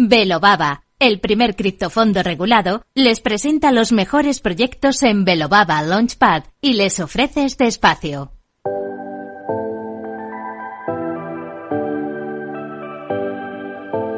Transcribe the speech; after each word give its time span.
Velobaba, 0.00 0.84
el 1.00 1.18
primer 1.18 1.56
criptofondo 1.56 2.22
regulado, 2.22 2.84
les 2.94 3.18
presenta 3.20 3.72
los 3.72 3.90
mejores 3.90 4.38
proyectos 4.38 5.02
en 5.02 5.24
Velobaba 5.24 5.82
Launchpad 5.82 6.44
y 6.60 6.74
les 6.74 7.00
ofrece 7.00 7.44
este 7.44 7.66
espacio. 7.66 8.30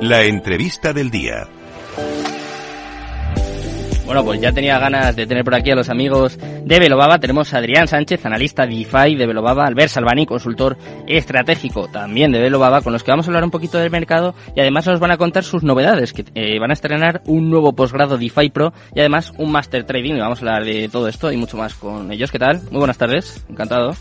La 0.03 0.25
entrevista 0.25 0.93
del 0.93 1.11
día. 1.11 1.49
Bueno, 4.11 4.25
pues 4.25 4.41
ya 4.41 4.51
tenía 4.51 4.77
ganas 4.77 5.15
de 5.15 5.25
tener 5.25 5.45
por 5.45 5.55
aquí 5.55 5.71
a 5.71 5.77
los 5.77 5.89
amigos 5.89 6.37
de 6.37 6.81
Velobaba. 6.81 7.21
Tenemos 7.21 7.55
a 7.55 7.59
Adrián 7.59 7.87
Sánchez, 7.87 8.27
analista 8.27 8.67
DeFi 8.67 9.15
de 9.15 9.25
Velobaba, 9.25 9.65
Albert 9.65 9.89
Salvani, 9.89 10.27
consultor 10.27 10.77
estratégico 11.07 11.87
también 11.87 12.33
de 12.33 12.41
Velobaba, 12.41 12.83
con 12.83 12.93
los 12.93 13.05
que 13.05 13.13
vamos 13.13 13.29
a 13.29 13.31
hablar 13.31 13.45
un 13.45 13.53
poquito 13.53 13.79
del 13.79 13.93
mercado 13.93 14.35
y 14.57 14.59
además 14.59 14.85
nos 14.89 14.99
van 14.99 15.13
a 15.13 15.17
contar 15.17 15.45
sus 15.45 15.63
novedades, 15.63 16.13
que 16.13 16.25
eh, 16.35 16.59
van 16.59 16.71
a 16.71 16.73
estrenar 16.73 17.23
un 17.27 17.51
nuevo 17.51 17.73
posgrado 17.73 18.19
DeFi 18.19 18.51
Pro 18.51 18.73
y 18.93 18.99
además 18.99 19.33
un 19.39 19.53
Master 19.53 19.85
Trading. 19.85 20.15
Y 20.15 20.21
vamos 20.21 20.39
a 20.39 20.41
hablar 20.41 20.65
de 20.65 20.89
todo 20.89 21.07
esto 21.07 21.31
y 21.31 21.37
mucho 21.37 21.57
más 21.57 21.75
con 21.75 22.11
ellos. 22.11 22.33
¿Qué 22.33 22.41
tal? 22.41 22.63
Muy 22.73 22.81
buenas 22.81 22.99
tardes, 22.99 23.47
encantado. 23.49 23.95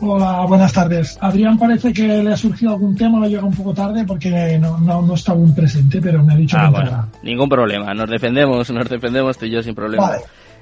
Hola, 0.00 0.44
buenas 0.46 0.72
tardes. 0.72 1.16
Adrián 1.20 1.58
parece 1.58 1.92
que 1.92 2.22
le 2.22 2.32
ha 2.32 2.36
surgido 2.36 2.72
algún 2.72 2.94
tema, 2.94 3.18
lo 3.20 3.28
llega 3.28 3.44
un 3.44 3.54
poco 3.54 3.72
tarde 3.72 4.04
porque 4.04 4.58
no, 4.58 4.78
no, 4.78 5.02
no 5.02 5.14
está 5.14 5.32
aún 5.32 5.54
presente, 5.54 6.00
pero 6.00 6.22
me 6.22 6.34
ha 6.34 6.36
dicho 6.36 6.56
ah, 6.58 6.66
que 6.66 6.70
bueno, 6.70 7.08
Ningún 7.22 7.48
problema, 7.48 7.94
nos 7.94 8.10
defendemos, 8.10 8.70
nos 8.70 8.88
defendemos 8.88 9.38
tú 9.38 9.46
y 9.46 9.50
yo 9.50 9.62
sin 9.62 9.74
problema. 9.74 10.12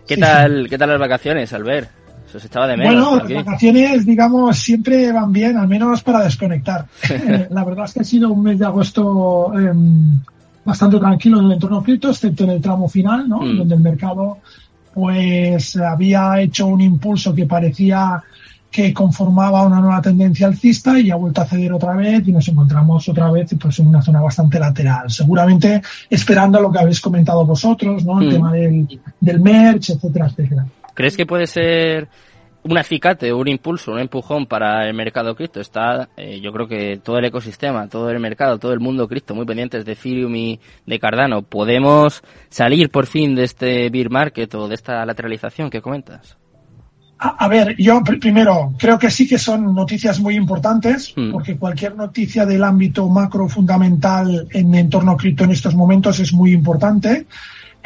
¿Qué 0.07 0.17
tal, 0.17 0.69
qué 0.69 0.79
tal 0.79 0.91
las 0.91 1.01
vacaciones, 1.01 1.53
Albert? 1.53 1.91
Se 2.31 2.37
os 2.37 2.45
echaba 2.45 2.69
de 2.69 2.77
menos. 2.77 2.95
Bueno, 2.95 3.29
las 3.29 3.45
vacaciones, 3.45 4.07
digamos, 4.07 4.57
siempre 4.59 5.11
van 5.13 5.33
bien, 5.33 5.57
al 5.57 5.69
menos 5.69 6.03
para 6.03 6.25
desconectar. 6.25 6.87
Eh, 7.11 7.49
la 7.51 7.65
verdad 7.65 7.87
es 7.87 7.95
que 7.95 8.01
ha 8.01 8.05
sido 8.05 8.31
un 8.31 8.43
mes 8.43 8.59
de 8.59 8.67
agosto 8.67 9.53
eh, 9.59 9.73
bastante 10.65 10.99
tranquilo 10.99 11.41
en 11.41 11.47
el 11.47 11.53
entorno 11.53 11.83
cripto, 11.83 12.11
excepto 12.11 12.45
en 12.45 12.51
el 12.51 12.61
tramo 12.61 12.89
final, 12.89 13.29
¿no? 13.29 13.41
Mm. 13.41 13.59
Donde 13.59 13.75
el 13.75 13.81
mercado 13.81 14.39
pues 14.93 15.77
había 15.77 16.41
hecho 16.41 16.67
un 16.69 16.81
impulso 16.81 17.35
que 17.35 17.47
parecía 17.47 18.23
que 18.75 18.93
conformaba 18.93 19.63
una 19.63 19.79
nueva 19.79 20.03
tendencia 20.03 20.49
alcista 20.49 20.99
y 20.99 21.09
ha 21.13 21.15
vuelto 21.15 21.43
a 21.43 21.47
ceder 21.47 21.73
otra 21.73 21.95
vez 21.95 22.27
y 22.27 22.33
nos 22.33 22.49
encontramos 22.49 23.09
otra 23.09 23.31
vez 23.31 23.55
pues, 23.61 23.79
en 23.79 23.87
una 23.87 24.03
zona 24.03 24.21
bastante 24.21 24.59
lateral. 24.59 25.09
Seguramente 25.09 25.81
esperando 26.11 26.61
lo 26.61 26.73
que 26.73 26.81
habéis 26.81 27.01
comentado 27.01 27.47
vosotros, 27.47 28.05
¿no? 28.05 28.21
El 28.21 28.27
Mm. 28.27 28.33
tema 28.33 28.53
del, 28.53 29.01
del 29.21 29.41
merch, 29.41 29.91
etcétera, 29.91 30.27
etcétera. 30.27 30.67
¿Crees 30.93 31.17
que 31.17 31.25
puede 31.25 31.47
ser 31.47 32.09
un 32.65 32.77
acicate, 32.77 33.33
un 33.33 33.47
impulso, 33.47 33.93
un 33.93 34.01
empujón 34.01 34.47
para 34.47 34.89
el 34.89 34.95
mercado 34.95 35.37
cripto? 35.37 35.61
Está, 35.61 36.09
eh, 36.17 36.41
yo 36.41 36.51
creo 36.53 36.67
que 36.67 36.99
todo 37.01 37.19
el 37.19 37.27
ecosistema, 37.27 37.87
todo 37.89 38.11
el 38.11 38.19
mercado, 38.19 38.59
todo 38.59 38.73
el 38.73 38.81
mundo 38.81 39.07
cripto 39.07 39.37
muy 39.37 39.47
pendientes 39.47 39.85
de 39.85 39.93
Ethereum 39.93 40.35
y 40.35 40.59
de 40.85 40.99
Cardano. 40.99 41.43
¿Podemos 41.43 42.23
salir 42.49 42.91
por 42.91 43.07
fin 43.07 43.37
de 43.37 43.45
este 43.45 43.89
bear 43.91 44.11
market 44.11 44.53
o 44.57 44.67
de 44.67 44.75
esta 44.75 45.07
lateralización 45.07 45.71
que 45.71 45.81
comentas? 45.81 46.37
A, 47.27 47.45
a 47.45 47.49
ver, 47.49 47.75
yo 47.79 48.01
pr- 48.01 48.21
primero 48.21 48.75
creo 48.79 48.99
que 48.99 49.11
sí 49.11 49.27
que 49.27 49.39
son 49.39 49.75
noticias 49.75 50.21
muy 50.21 50.35
importantes, 50.37 51.15
Mm. 51.17 51.33
porque 51.33 51.57
cualquier 51.57 51.97
noticia 51.97 52.45
del 52.45 52.63
ámbito 52.63 53.09
macro 53.09 53.49
fundamental 53.49 54.47
en 54.51 54.75
entorno 54.75 55.17
cripto 55.17 55.45
en 55.45 55.53
estos 55.53 55.75
momentos 55.75 56.21
es 56.21 56.33
muy 56.35 56.53
importante. 56.53 57.27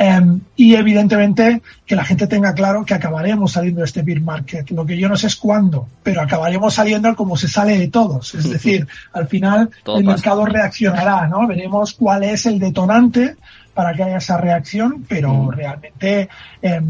Em, 0.01 0.41
y 0.57 0.75
evidentemente 0.77 1.61
que 1.85 1.97
la 1.97 2.05
gente 2.05 2.27
tenga 2.29 2.53
claro 2.55 2.85
que 2.85 2.95
acabaremos 2.95 3.51
saliendo 3.53 3.81
de 3.81 3.87
este 3.87 4.03
bear 4.03 4.21
market. 4.21 4.71
Lo 4.71 4.87
que 4.87 4.97
yo 4.97 5.09
no 5.09 5.17
sé 5.17 5.27
es 5.27 5.35
cuándo, 5.37 5.89
pero 6.05 6.21
acabaremos 6.21 6.75
saliendo 6.75 7.15
como 7.17 7.37
se 7.37 7.49
sale 7.49 7.77
de 7.79 7.89
todos. 7.89 8.33
Es 8.37 8.49
decir, 8.49 8.87
al 9.13 9.27
final 9.27 9.71
Todo 9.85 9.99
el 9.99 10.05
pasa. 10.05 10.17
mercado 10.17 10.47
reaccionará, 10.47 11.27
¿no? 11.29 11.47
Veremos 11.49 11.95
cuál 11.95 12.23
es 12.25 12.47
el 12.47 12.59
detonante 12.61 13.35
para 13.75 13.93
que 13.95 14.05
haya 14.05 14.19
esa 14.19 14.37
reacción, 14.37 15.05
pero 15.09 15.33
Mm. 15.35 15.51
realmente 15.51 16.29
em, 16.63 16.85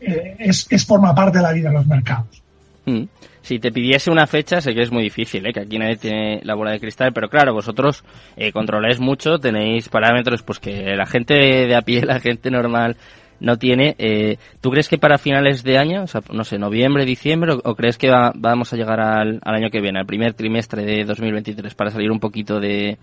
eh, 0.00 0.36
es, 0.38 0.66
es 0.70 0.84
forma 0.86 1.14
parte 1.14 1.38
de 1.38 1.42
la 1.42 1.52
vida 1.52 1.68
de 1.70 1.74
los 1.76 1.86
mercados. 1.86 2.42
Mm. 2.84 3.04
Si 3.42 3.60
te 3.60 3.70
pidiese 3.70 4.10
una 4.10 4.26
fecha, 4.26 4.60
sé 4.60 4.74
que 4.74 4.82
es 4.82 4.90
muy 4.90 5.04
difícil, 5.04 5.46
¿eh? 5.46 5.52
que 5.52 5.60
aquí 5.60 5.78
nadie 5.78 5.96
tiene 5.96 6.40
la 6.42 6.54
bola 6.56 6.72
de 6.72 6.80
cristal, 6.80 7.12
pero 7.12 7.28
claro, 7.28 7.52
vosotros 7.54 8.02
eh, 8.36 8.50
controláis 8.50 8.98
mucho, 8.98 9.38
tenéis 9.38 9.88
parámetros 9.88 10.42
pues 10.42 10.58
que 10.58 10.96
la 10.96 11.06
gente 11.06 11.34
de 11.34 11.74
a 11.76 11.82
pie, 11.82 12.02
la 12.04 12.18
gente 12.18 12.50
normal 12.50 12.96
no 13.38 13.56
tiene. 13.56 13.94
Eh, 13.98 14.38
¿Tú 14.60 14.70
crees 14.70 14.88
que 14.88 14.98
para 14.98 15.18
finales 15.18 15.62
de 15.62 15.78
año, 15.78 16.02
o 16.02 16.06
sea, 16.08 16.22
no 16.32 16.42
sé, 16.42 16.58
noviembre, 16.58 17.04
diciembre, 17.04 17.52
o, 17.62 17.74
crees 17.76 17.98
que 17.98 18.10
va- 18.10 18.32
vamos 18.34 18.72
a 18.72 18.76
llegar 18.76 18.98
al, 18.98 19.38
al 19.44 19.54
año 19.54 19.70
que 19.70 19.80
viene, 19.80 20.00
al 20.00 20.06
primer 20.06 20.34
trimestre 20.34 20.84
de 20.84 21.04
2023, 21.04 21.72
para 21.74 21.90
salir 21.92 22.10
un 22.10 22.18
poquito 22.18 22.58
de, 22.58 22.98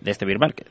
de 0.00 0.10
este 0.10 0.24
bear 0.24 0.38
market? 0.38 0.68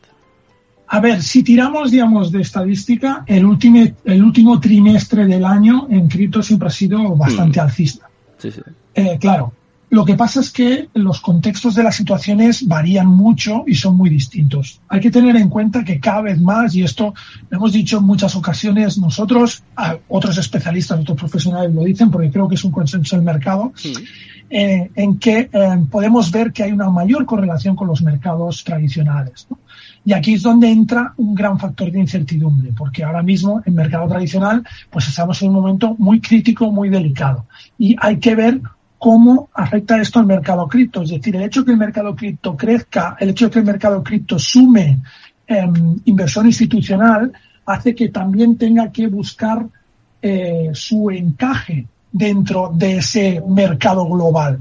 A 0.90 1.00
ver, 1.00 1.22
si 1.22 1.44
tiramos, 1.44 1.92
digamos, 1.92 2.32
de 2.32 2.42
estadística, 2.42 3.24
el 3.28 3.46
último, 3.46 3.86
el 4.06 4.24
último 4.24 4.60
trimestre 4.60 5.26
del 5.26 5.44
año 5.44 5.88
en 5.90 6.08
cripto 6.08 6.42
siempre 6.42 6.70
ha 6.70 6.72
sido 6.72 7.16
bastante 7.16 7.60
Mm. 7.60 7.64
alcista. 7.64 8.10
Sí, 8.38 8.52
sí. 8.52 8.62
Eh, 8.96 9.18
claro, 9.20 9.52
lo 9.90 10.04
que 10.04 10.16
pasa 10.16 10.42
es 10.42 10.52
que 10.52 10.90
los 10.96 11.22
contextos 11.22 11.76
de 11.76 11.84
las 11.84 11.96
situaciones 11.96 12.68
varían 12.68 13.08
mucho 13.08 13.64
y 13.68 13.76
son 13.76 13.96
muy 13.96 14.10
distintos. 14.10 14.82
Hay 14.90 15.00
que 15.00 15.12
tener 15.12 15.36
en 15.38 15.50
cuenta 15.50 15.84
que 15.84 16.00
cada 16.00 16.22
vez 16.22 16.42
más, 16.42 16.76
y 16.76 16.84
esto 16.84 17.14
lo 17.50 17.58
hemos 17.58 17.72
dicho 17.72 18.00
en 18.00 18.04
muchas 18.04 18.36
ocasiones 18.36 18.98
nosotros, 18.98 19.64
a 19.76 19.98
otros 20.10 20.38
especialistas, 20.38 21.00
otros 21.00 21.18
profesionales 21.18 21.74
lo 21.74 21.84
dicen 21.84 22.12
porque 22.12 22.32
creo 22.32 22.48
que 22.50 22.56
es 22.56 22.64
un 22.64 22.72
consenso 22.72 23.16
del 23.16 23.24
mercado, 23.26 23.72
eh, 24.50 24.90
en 24.96 25.20
que 25.20 25.50
eh, 25.52 25.78
podemos 25.92 26.32
ver 26.32 26.52
que 26.52 26.64
hay 26.64 26.72
una 26.72 26.90
mayor 26.90 27.26
correlación 27.26 27.76
con 27.76 27.88
los 27.88 28.02
mercados 28.02 28.64
tradicionales. 28.64 29.48
¿no? 29.50 29.58
Y 30.08 30.14
aquí 30.14 30.36
es 30.36 30.42
donde 30.42 30.70
entra 30.70 31.14
un 31.18 31.36
gran 31.36 31.60
factor 31.60 31.92
de 31.92 32.00
incertidumbre, 32.00 32.72
porque 32.78 33.04
ahora 33.04 33.22
mismo 33.22 33.62
en 33.66 33.76
mercado 33.76 34.08
tradicional, 34.08 34.66
pues 34.90 35.06
estamos 35.10 35.42
en 35.42 35.50
un 35.50 35.56
momento 35.56 35.96
muy 35.98 36.22
crítico, 36.22 36.72
muy 36.72 36.88
delicado. 36.88 37.46
Y 37.78 37.94
hay 38.00 38.16
que 38.16 38.34
ver 38.34 38.62
cómo 38.98 39.50
afecta 39.54 40.00
esto 40.02 40.20
al 40.20 40.26
mercado 40.26 40.66
cripto. 40.70 41.02
Es 41.02 41.10
decir, 41.10 41.36
el 41.36 41.42
hecho 41.42 41.66
que 41.66 41.72
el 41.72 41.78
mercado 41.78 42.16
cripto 42.16 42.56
crezca, 42.56 43.18
el 43.20 43.32
hecho 43.32 43.48
de 43.48 43.52
que 43.52 43.60
el 43.60 43.66
mercado 43.66 44.02
cripto 44.02 44.40
sume 44.40 45.02
em, 45.46 46.00
inversión 46.06 46.46
institucional, 46.46 47.34
hace 47.66 47.94
que 47.94 48.08
también 48.08 48.58
tenga 48.58 48.90
que 48.94 49.08
buscar 49.08 49.66
eh, 50.22 50.70
su 50.72 51.12
encaje 51.12 51.86
dentro 52.14 52.72
de 52.74 53.00
ese 53.00 53.44
mercado 53.46 54.08
global. 54.08 54.60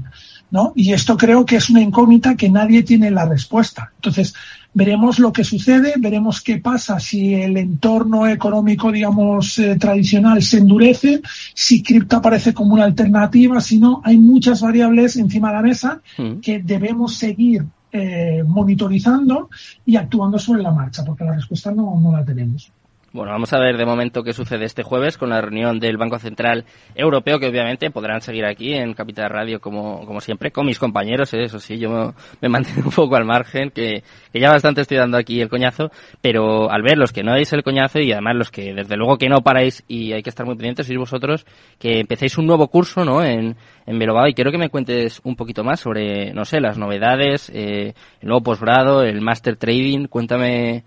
¿No? 0.51 0.73
Y 0.75 0.93
esto 0.93 1.17
creo 1.17 1.45
que 1.45 1.57
es 1.57 1.69
una 1.69 1.81
incógnita 1.81 2.35
que 2.35 2.49
nadie 2.49 2.83
tiene 2.83 3.11
la 3.11 3.25
respuesta. 3.25 3.91
Entonces, 3.95 4.33
veremos 4.73 5.19
lo 5.19 5.31
que 5.33 5.43
sucede, 5.43 5.93
veremos 5.97 6.41
qué 6.41 6.57
pasa 6.59 6.99
si 6.99 7.33
el 7.33 7.57
entorno 7.57 8.27
económico, 8.27 8.91
digamos, 8.91 9.57
eh, 9.59 9.75
tradicional 9.77 10.41
se 10.43 10.59
endurece, 10.59 11.21
si 11.53 11.81
cripto 11.81 12.17
aparece 12.17 12.53
como 12.53 12.73
una 12.75 12.85
alternativa, 12.85 13.59
si 13.59 13.79
no, 13.79 14.01
hay 14.03 14.17
muchas 14.17 14.61
variables 14.61 15.15
encima 15.17 15.49
de 15.49 15.55
la 15.55 15.61
mesa 15.61 16.01
Mm. 16.17 16.39
que 16.41 16.59
debemos 16.59 17.15
seguir 17.15 17.65
eh, 17.91 18.43
monitorizando 18.45 19.49
y 19.85 19.95
actuando 19.95 20.37
sobre 20.37 20.61
la 20.61 20.71
marcha, 20.71 21.03
porque 21.05 21.23
la 21.23 21.33
respuesta 21.33 21.71
no, 21.71 21.99
no 21.99 22.11
la 22.11 22.23
tenemos. 22.23 22.71
Bueno, 23.17 23.31
vamos 23.31 23.51
a 23.51 23.57
ver 23.57 23.77
de 23.77 23.85
momento 23.87 24.21
qué 24.21 24.31
sucede 24.31 24.65
este 24.65 24.83
jueves 24.83 25.17
con 25.17 25.31
la 25.31 25.41
reunión 25.41 25.79
del 25.79 25.97
Banco 25.97 26.19
Central 26.19 26.65
Europeo, 26.93 27.39
que 27.39 27.47
obviamente 27.47 27.89
podrán 27.89 28.21
seguir 28.21 28.45
aquí 28.45 28.75
en 28.75 28.93
Capital 28.93 29.31
Radio 29.31 29.59
como, 29.59 30.05
como 30.05 30.21
siempre, 30.21 30.51
con 30.51 30.67
mis 30.67 30.77
compañeros, 30.77 31.33
¿eh? 31.33 31.41
eso 31.41 31.59
sí, 31.59 31.79
yo 31.79 31.89
me, 31.89 32.13
me 32.41 32.49
mantengo 32.49 32.89
un 32.89 32.93
poco 32.93 33.15
al 33.15 33.25
margen, 33.25 33.71
que, 33.71 34.03
que 34.31 34.39
ya 34.39 34.51
bastante 34.51 34.81
estoy 34.81 34.97
dando 34.97 35.17
aquí 35.17 35.41
el 35.41 35.49
coñazo, 35.49 35.89
pero 36.21 36.69
al 36.69 36.83
ver 36.83 36.99
los 36.99 37.11
que 37.11 37.23
no 37.23 37.31
dais 37.31 37.51
el 37.53 37.63
coñazo 37.63 37.99
y 37.99 38.11
además 38.11 38.35
los 38.35 38.51
que 38.51 38.71
desde 38.71 38.95
luego 38.95 39.17
que 39.17 39.29
no 39.29 39.41
paráis 39.41 39.83
y 39.87 40.13
hay 40.13 40.21
que 40.21 40.29
estar 40.29 40.45
muy 40.45 40.53
pendientes, 40.53 40.85
sois 40.85 40.99
vosotros, 40.99 41.43
que 41.79 42.01
empecéis 42.01 42.37
un 42.37 42.45
nuevo 42.45 42.67
curso, 42.67 43.03
¿no?, 43.03 43.23
en, 43.23 43.55
en 43.87 43.97
Velobao 43.97 44.27
y 44.27 44.35
quiero 44.35 44.51
que 44.51 44.59
me 44.59 44.69
cuentes 44.69 45.21
un 45.23 45.35
poquito 45.35 45.63
más 45.63 45.79
sobre, 45.79 46.33
no 46.33 46.45
sé, 46.45 46.61
las 46.61 46.77
novedades, 46.77 47.49
eh, 47.51 47.95
el 48.21 48.27
nuevo 48.27 48.43
posgrado, 48.43 49.01
el 49.01 49.21
Master 49.21 49.55
Trading, 49.55 50.05
cuéntame 50.05 50.83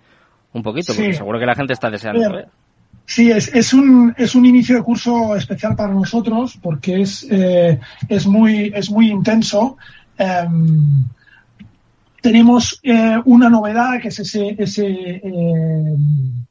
un 0.52 0.62
poquito, 0.62 0.92
porque 0.94 1.12
Sí. 1.12 1.18
seguro 1.18 1.38
que 1.38 1.46
la 1.46 1.54
gente 1.54 1.72
está 1.72 1.90
deseando 1.90 2.22
saber. 2.22 2.48
Sí, 3.06 3.30
es, 3.30 3.52
es, 3.54 3.72
un, 3.74 4.14
es 4.16 4.34
un 4.36 4.46
inicio 4.46 4.76
de 4.76 4.82
curso 4.82 5.34
especial 5.34 5.74
para 5.74 5.92
nosotros 5.92 6.56
porque 6.62 7.00
es, 7.00 7.26
eh, 7.28 7.80
es, 8.08 8.26
muy, 8.26 8.72
es 8.74 8.88
muy 8.90 9.10
intenso. 9.10 9.76
Em, 10.16 11.04
tenemos 12.20 12.78
eh, 12.82 13.16
una 13.24 13.48
novedad 13.48 14.00
que 14.00 14.08
es 14.08 14.18
ese, 14.20 14.54
ese 14.58 14.86
eh, 14.86 15.96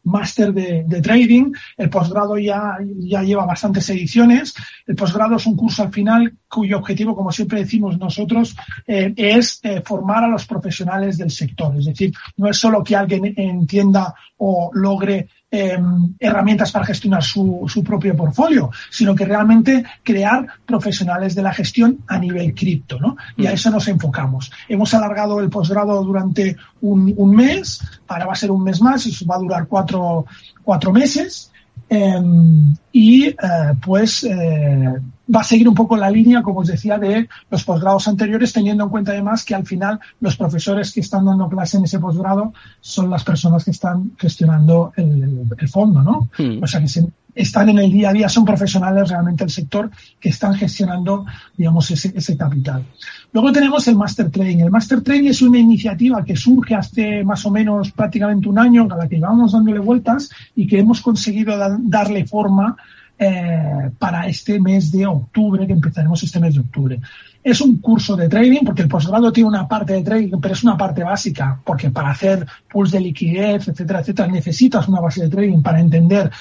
máster 0.04 0.52
de, 0.52 0.84
de 0.88 1.02
trading. 1.02 1.54
El 1.78 1.90
posgrado 1.90 2.38
ya, 2.38 2.78
ya 2.98 3.22
lleva 3.22 3.45
bastantes 3.45 3.90
ediciones. 3.92 4.54
El 4.88 4.95
posgrado 4.95 5.36
es 5.38 5.45
un 5.45 5.56
curso 5.56 5.84
al 5.84 5.94
final 5.94 6.34
cuyo 6.50 6.78
objetivo, 6.78 7.16
como 7.16 7.31
siempre 7.31 7.60
decimos 7.60 7.98
nosotros, 7.98 8.56
eh, 8.88 9.13
es 9.16 9.60
eh, 9.63 9.81
formar 9.86 10.24
a 10.24 10.28
los 10.28 10.46
profesionales 10.46 11.18
del 11.18 11.30
sector. 11.30 11.75
Es 11.78 11.86
decir, 11.86 12.12
no 12.38 12.50
es 12.50 12.57
solo 12.57 12.84
que 12.84 12.96
alguien 12.96 13.34
entienda 13.38 14.16
o 14.38 14.72
logre 14.74 15.28
em, 15.51 16.16
herramientas 16.19 16.72
para 16.72 16.86
gestionar 16.86 17.24
su, 17.24 17.66
su, 17.68 17.84
propio 17.84 18.16
portfolio, 18.16 18.72
sino 18.90 19.13
que 19.13 19.25
realmente 19.25 19.84
crear 20.04 20.48
profesionales 20.66 21.36
de 21.36 21.44
la 21.44 21.54
gestión 21.54 22.00
a 22.07 22.18
nivel 22.18 22.54
cripto, 22.54 23.00
¿no? 23.00 23.18
Y 23.36 23.45
a 23.45 23.52
mm. 23.52 23.54
eso 23.54 23.69
nos 23.69 23.88
enfocamos. 23.88 24.52
Hemos 24.68 24.94
alargado 24.94 25.40
el 25.40 25.50
posgrado 25.50 26.04
durante 26.04 26.56
un, 26.81 27.13
un 27.16 27.36
mes, 27.36 27.81
ahora 28.07 28.28
va 28.28 28.34
a 28.34 28.38
ser 28.38 28.52
un 28.52 28.63
mes 28.63 28.81
más, 28.81 29.06
eso 29.06 29.25
va 29.25 29.36
a 29.36 29.40
durar 29.40 29.68
cuatro, 29.68 30.25
cuatro 30.63 30.92
meses. 30.92 31.52
Em, 31.91 32.75
y 32.91 33.25
eh, 33.25 33.36
pues 33.83 34.24
eh, 34.24 34.94
va 35.36 35.41
a 35.41 35.44
seguir 35.44 35.68
un 35.68 35.74
poco 35.74 35.97
la 35.97 36.12
línea, 36.12 36.44
como 36.44 36.59
os 36.59 36.68
decía, 36.68 37.00
de 37.00 37.27
los 37.50 37.63
posgrados 37.63 38.07
anteriores, 38.07 38.53
teniendo 38.53 38.83
en 38.83 38.89
cuenta 38.91 39.12
además 39.12 39.44
que 39.44 39.56
al 39.56 39.65
final 39.65 40.00
los 40.19 40.38
profesores 40.38 40.94
que 40.94 41.00
están 41.00 41.25
dando 41.25 41.50
clase 41.50 41.77
en 41.77 41.86
ese 41.86 42.00
posgrado 42.00 42.53
son 42.80 43.09
las 43.09 43.24
personas 43.24 43.65
que 43.65 43.71
están 43.71 44.12
gestionando 44.19 44.94
el, 44.97 45.47
fondo, 45.68 46.03
¿no? 46.03 46.30
Hmm. 46.38 46.62
O 46.62 46.68
sea 46.68 46.80
que 46.80 46.88
se, 46.88 47.07
están 47.36 47.70
en 47.70 47.80
el 47.80 47.92
día 47.92 48.10
a 48.10 48.14
día, 48.14 48.30
son 48.30 48.46
profesionales 48.46 49.10
realmente 49.10 49.44
del 49.44 49.52
sector 49.52 49.90
que 50.20 50.30
están 50.30 50.56
gestionando, 50.56 51.26
digamos, 51.56 51.90
ese, 51.92 52.12
ese 52.16 52.36
capital. 52.36 52.86
Luego 53.31 53.52
tenemos 53.52 53.88
el 53.88 53.96
Master 53.96 54.31
Trading. 54.31 54.60
El 54.60 54.72
Master 54.72 55.02
Trading 55.02 55.30
es 55.30 55.42
una 55.42 55.60
iniciativa 55.60 56.24
que 56.24 56.36
surge 56.36 56.76
hace 56.76 57.24
más 57.24 57.46
o 57.46 57.52
menos 57.52 57.92
prácticamente 57.92 58.50
un 58.50 58.58
año, 58.58 58.88
a 58.90 58.98
la 58.98 59.08
que 59.08 59.20
vamos 59.20 59.52
dándole 59.52 59.80
vueltas 59.80 60.30
y 60.56 60.66
que 60.68 60.80
hemos 60.80 61.02
conseguido 61.02 61.56
darle 61.58 62.26
forma 62.26 62.76
eh, 63.22 63.92
para 64.00 64.28
este 64.28 64.62
mes 64.62 64.92
de 64.92 65.06
octubre, 65.06 65.68
que 65.68 65.74
empezaremos 65.74 66.24
este 66.24 66.40
mes 66.40 66.56
de 66.56 66.62
octubre. 66.62 67.00
Es 67.44 67.60
un 67.60 67.78
curso 67.80 68.16
de 68.16 68.30
trading, 68.30 68.64
porque 68.66 68.81
el 68.81 68.88
posgrado 68.88 69.31
tiene 69.31 69.50
una 69.50 69.68
parte 69.68 69.92
de 69.92 70.04
trading, 70.04 70.40
pero 70.42 70.54
es 70.54 70.64
una 70.64 70.78
parte 70.78 71.04
básica, 71.04 71.60
porque 71.66 71.90
para 71.90 72.12
hacer 72.12 72.48
pools 72.72 72.92
de 72.92 73.02
liquidez, 73.02 73.68
etcétera, 73.68 74.00
etcétera, 74.00 74.30
necesitas 74.30 74.88
una 74.88 75.02
base 75.02 75.22
de 75.22 75.30
trading 75.30 75.62
para 75.62 75.81
entender 75.81 76.31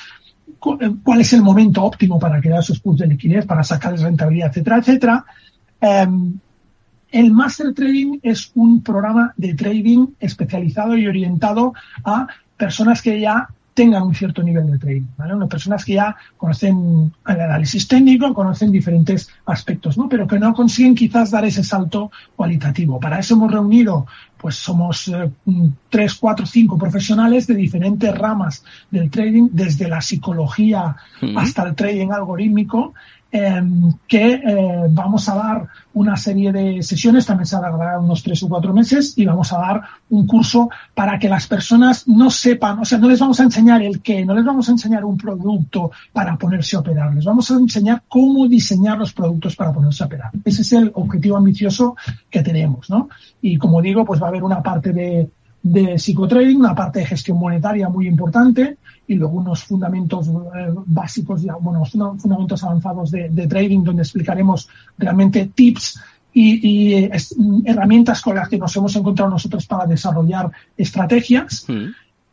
cuál 0.58 1.20
es 1.20 1.32
el 1.32 1.42
momento 1.42 1.84
óptimo 1.84 2.18
para 2.18 2.40
crear 2.40 2.60
esos 2.60 2.80
pools 2.80 2.98
de 2.98 3.06
liquidez, 3.06 3.46
para 3.46 3.62
sacarles 3.62 4.02
rentabilidad, 4.02 4.48
etcétera, 4.48 4.78
etcétera. 4.78 5.24
Em, 5.80 6.38
el 7.10 7.32
Master 7.32 7.72
Trading 7.72 8.18
es 8.22 8.50
un 8.54 8.82
programa 8.82 9.32
de 9.36 9.54
trading 9.54 10.08
especializado 10.20 10.96
y 10.96 11.06
orientado 11.06 11.72
a 12.04 12.26
personas 12.56 13.00
que 13.00 13.18
ya 13.20 13.48
tengan 13.78 14.02
un 14.02 14.14
cierto 14.14 14.42
nivel 14.42 14.72
de 14.72 14.78
trading, 14.78 15.06
¿vale? 15.16 15.36
Unas 15.36 15.48
personas 15.48 15.84
que 15.84 15.94
ya 15.94 16.16
conocen 16.36 17.12
el 17.24 17.40
análisis 17.40 17.86
técnico, 17.86 18.34
conocen 18.34 18.72
diferentes 18.72 19.30
aspectos, 19.46 19.96
¿no? 19.96 20.08
Pero 20.08 20.26
que 20.26 20.36
no 20.36 20.52
consiguen 20.52 20.96
quizás 20.96 21.30
dar 21.30 21.44
ese 21.44 21.62
salto 21.62 22.10
cualitativo. 22.34 22.98
Para 22.98 23.20
eso 23.20 23.34
hemos 23.34 23.52
reunido, 23.52 24.06
pues 24.40 24.56
somos 24.56 25.08
eh, 25.08 25.30
tres, 25.88 26.14
cuatro, 26.14 26.46
cinco 26.46 26.78
profesionales 26.78 27.46
de 27.46 27.54
diferentes 27.54 28.16
ramas 28.16 28.64
del 28.90 29.10
trading, 29.10 29.48
desde 29.52 29.88
la 29.88 30.00
psicología 30.00 30.96
hasta 31.36 31.64
el 31.64 31.74
trading 31.74 32.10
algorítmico, 32.10 32.94
Em, 33.30 33.92
que 34.06 34.40
eh, 34.42 34.86
vamos 34.88 35.28
a 35.28 35.34
dar 35.34 35.68
una 35.92 36.16
serie 36.16 36.50
de 36.50 36.82
sesiones, 36.82 37.26
también 37.26 37.44
se 37.44 37.56
alargará 37.56 38.00
unos 38.00 38.22
tres 38.22 38.42
o 38.42 38.48
cuatro 38.48 38.72
meses, 38.72 39.12
y 39.18 39.26
vamos 39.26 39.52
a 39.52 39.58
dar 39.58 39.82
un 40.08 40.26
curso 40.26 40.70
para 40.94 41.18
que 41.18 41.28
las 41.28 41.46
personas 41.46 42.08
no 42.08 42.30
sepan, 42.30 42.78
o 42.78 42.86
sea, 42.86 42.96
no 42.96 43.06
les 43.06 43.20
vamos 43.20 43.38
a 43.40 43.42
enseñar 43.42 43.82
el 43.82 44.00
qué, 44.00 44.24
no 44.24 44.32
les 44.32 44.46
vamos 44.46 44.70
a 44.70 44.72
enseñar 44.72 45.04
un 45.04 45.18
producto 45.18 45.90
para 46.10 46.38
ponerse 46.38 46.76
a 46.76 46.80
operar, 46.80 47.14
les 47.14 47.24
vamos 47.26 47.50
a 47.50 47.56
enseñar 47.56 48.02
cómo 48.08 48.48
diseñar 48.48 48.96
los 48.96 49.12
productos 49.12 49.54
para 49.56 49.74
ponerse 49.74 50.04
a 50.04 50.06
operar. 50.06 50.30
Ese 50.42 50.62
es 50.62 50.72
el 50.72 50.90
objetivo 50.94 51.36
ambicioso 51.36 51.96
que 52.30 52.42
tenemos, 52.42 52.88
¿no? 52.88 53.10
Y 53.42 53.58
como 53.58 53.82
digo, 53.82 54.06
pues 54.06 54.22
va 54.22 54.27
haber 54.28 54.42
una 54.42 54.62
parte 54.62 54.92
de, 54.92 55.28
de 55.62 55.98
psicotrading, 55.98 56.58
una 56.58 56.74
parte 56.74 57.00
de 57.00 57.06
gestión 57.06 57.38
monetaria 57.38 57.88
muy 57.88 58.06
importante 58.06 58.78
y 59.06 59.14
luego 59.14 59.38
unos 59.38 59.64
fundamentos 59.64 60.28
eh, 60.28 60.32
básicos, 60.86 61.42
bueno, 61.60 61.84
fundamentos 61.84 62.62
avanzados 62.62 63.10
de, 63.10 63.46
trading 63.48 63.82
donde 63.82 64.02
explicaremos 64.02 64.68
realmente 64.96 65.50
tips 65.54 66.00
y, 66.32 67.08
herramientas 67.64 68.22
con 68.22 68.36
las 68.36 68.48
que 68.48 68.58
nos 68.58 68.76
hemos 68.76 68.94
encontrado 68.94 69.30
nosotros 69.30 69.66
para 69.66 69.86
desarrollar 69.86 70.50
estrategias. 70.76 71.64
Mm 71.66 71.88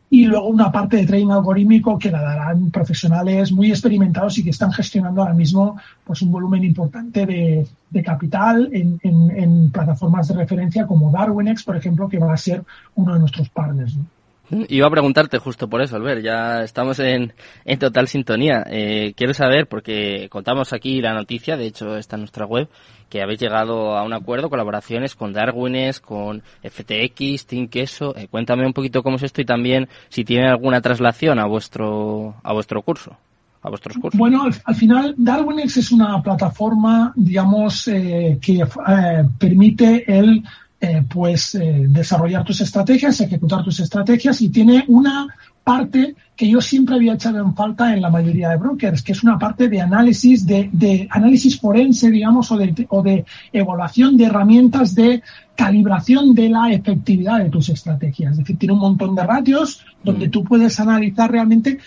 y 0.08 0.26
luego 0.26 0.48
una 0.48 0.70
parte 0.70 0.98
de 0.98 1.06
trading 1.06 1.30
algorítmico 1.30 1.98
que 1.98 2.10
la 2.10 2.22
darán 2.22 2.70
profesionales 2.70 3.50
muy 3.50 3.70
experimentados 3.70 4.38
y 4.38 4.44
que 4.44 4.50
están 4.50 4.72
gestionando 4.72 5.20
ahora 5.20 5.34
mismo 5.34 5.76
pues 6.04 6.22
un 6.22 6.30
volumen 6.30 6.64
importante 6.64 7.26
de, 7.26 7.66
capital 8.04 8.68
en, 8.72 9.70
plataformas 9.70 10.28
de 10.28 10.34
referencia 10.34 10.86
como 10.86 11.10
Darwinex, 11.10 11.64
por 11.64 11.76
ejemplo, 11.76 12.08
que 12.08 12.18
va 12.18 12.34
a 12.34 12.36
ser 12.36 12.62
uno 12.94 13.14
de 13.14 13.20
nuestros 13.20 13.48
partners. 13.48 13.96
¿no? 13.96 14.04
Iba 14.50 14.86
a 14.86 14.90
preguntarte 14.90 15.38
justo 15.38 15.68
por 15.68 15.82
eso, 15.82 15.96
Albert. 15.96 16.22
Ya 16.22 16.62
estamos 16.62 16.98
en, 17.00 17.32
en 17.64 17.78
total 17.78 18.06
sintonía. 18.06 18.64
Eh, 18.68 19.12
quiero 19.16 19.34
saber, 19.34 19.66
porque 19.66 20.28
contamos 20.30 20.72
aquí 20.72 21.00
la 21.00 21.14
noticia, 21.14 21.56
de 21.56 21.66
hecho 21.66 21.96
está 21.96 22.16
en 22.16 22.22
nuestra 22.22 22.46
web, 22.46 22.68
que 23.08 23.22
habéis 23.22 23.40
llegado 23.40 23.96
a 23.96 24.04
un 24.04 24.12
acuerdo, 24.12 24.48
colaboraciones 24.48 25.14
con 25.14 25.32
Darwines, 25.32 26.00
con 26.00 26.42
FTX, 26.62 27.46
Team 27.46 27.68
Queso. 27.68 28.16
Eh, 28.16 28.28
cuéntame 28.28 28.66
un 28.66 28.72
poquito 28.72 29.02
cómo 29.02 29.16
es 29.16 29.24
esto 29.24 29.40
y 29.40 29.44
también 29.44 29.88
si 30.08 30.24
tiene 30.24 30.48
alguna 30.48 30.80
traslación 30.80 31.38
a 31.38 31.46
vuestro, 31.46 32.36
a 32.42 32.52
vuestro 32.52 32.82
curso. 32.82 33.16
A 33.62 33.68
vuestros 33.68 33.96
cursos. 33.96 34.16
Bueno, 34.16 34.44
al, 34.44 34.74
final 34.76 35.14
Darwinex 35.16 35.78
es 35.78 35.90
una 35.90 36.22
plataforma, 36.22 37.12
digamos, 37.16 37.88
eh, 37.88 38.38
que 38.40 38.60
eh, 38.62 39.24
permite 39.40 40.04
el 40.06 40.44
eh, 40.86 41.04
pues 41.08 41.54
eh, 41.56 41.86
desarrollar 41.88 42.44
tus 42.44 42.60
estrategias, 42.60 43.20
ejecutar 43.20 43.64
tus 43.64 43.80
estrategias 43.80 44.40
y 44.40 44.50
tiene 44.50 44.84
una 44.86 45.26
parte 45.64 46.14
que 46.36 46.48
yo 46.48 46.60
siempre 46.60 46.94
había 46.94 47.14
echado 47.14 47.40
en 47.40 47.56
falta 47.56 47.92
en 47.92 48.00
la 48.00 48.08
mayoría 48.08 48.50
de 48.50 48.56
brokers, 48.56 49.02
que 49.02 49.10
es 49.10 49.24
una 49.24 49.36
parte 49.36 49.68
de 49.68 49.80
análisis, 49.80 50.46
de, 50.46 50.70
de 50.72 51.08
análisis 51.10 51.58
forense, 51.58 52.08
digamos, 52.08 52.52
o 52.52 52.56
de, 52.56 52.86
o 52.88 53.02
de 53.02 53.24
evaluación 53.52 54.16
de 54.16 54.26
herramientas 54.26 54.94
de 54.94 55.22
calibración 55.56 56.34
de 56.34 56.50
la 56.50 56.70
efectividad 56.70 57.38
de 57.38 57.50
tus 57.50 57.68
estrategias. 57.68 58.32
Es 58.32 58.38
decir, 58.38 58.58
tiene 58.58 58.74
un 58.74 58.80
montón 58.80 59.16
de 59.16 59.24
ratios 59.24 59.84
donde 60.04 60.28
mm. 60.28 60.30
tú 60.30 60.44
puedes 60.44 60.78
analizar 60.78 61.32
realmente 61.32 61.78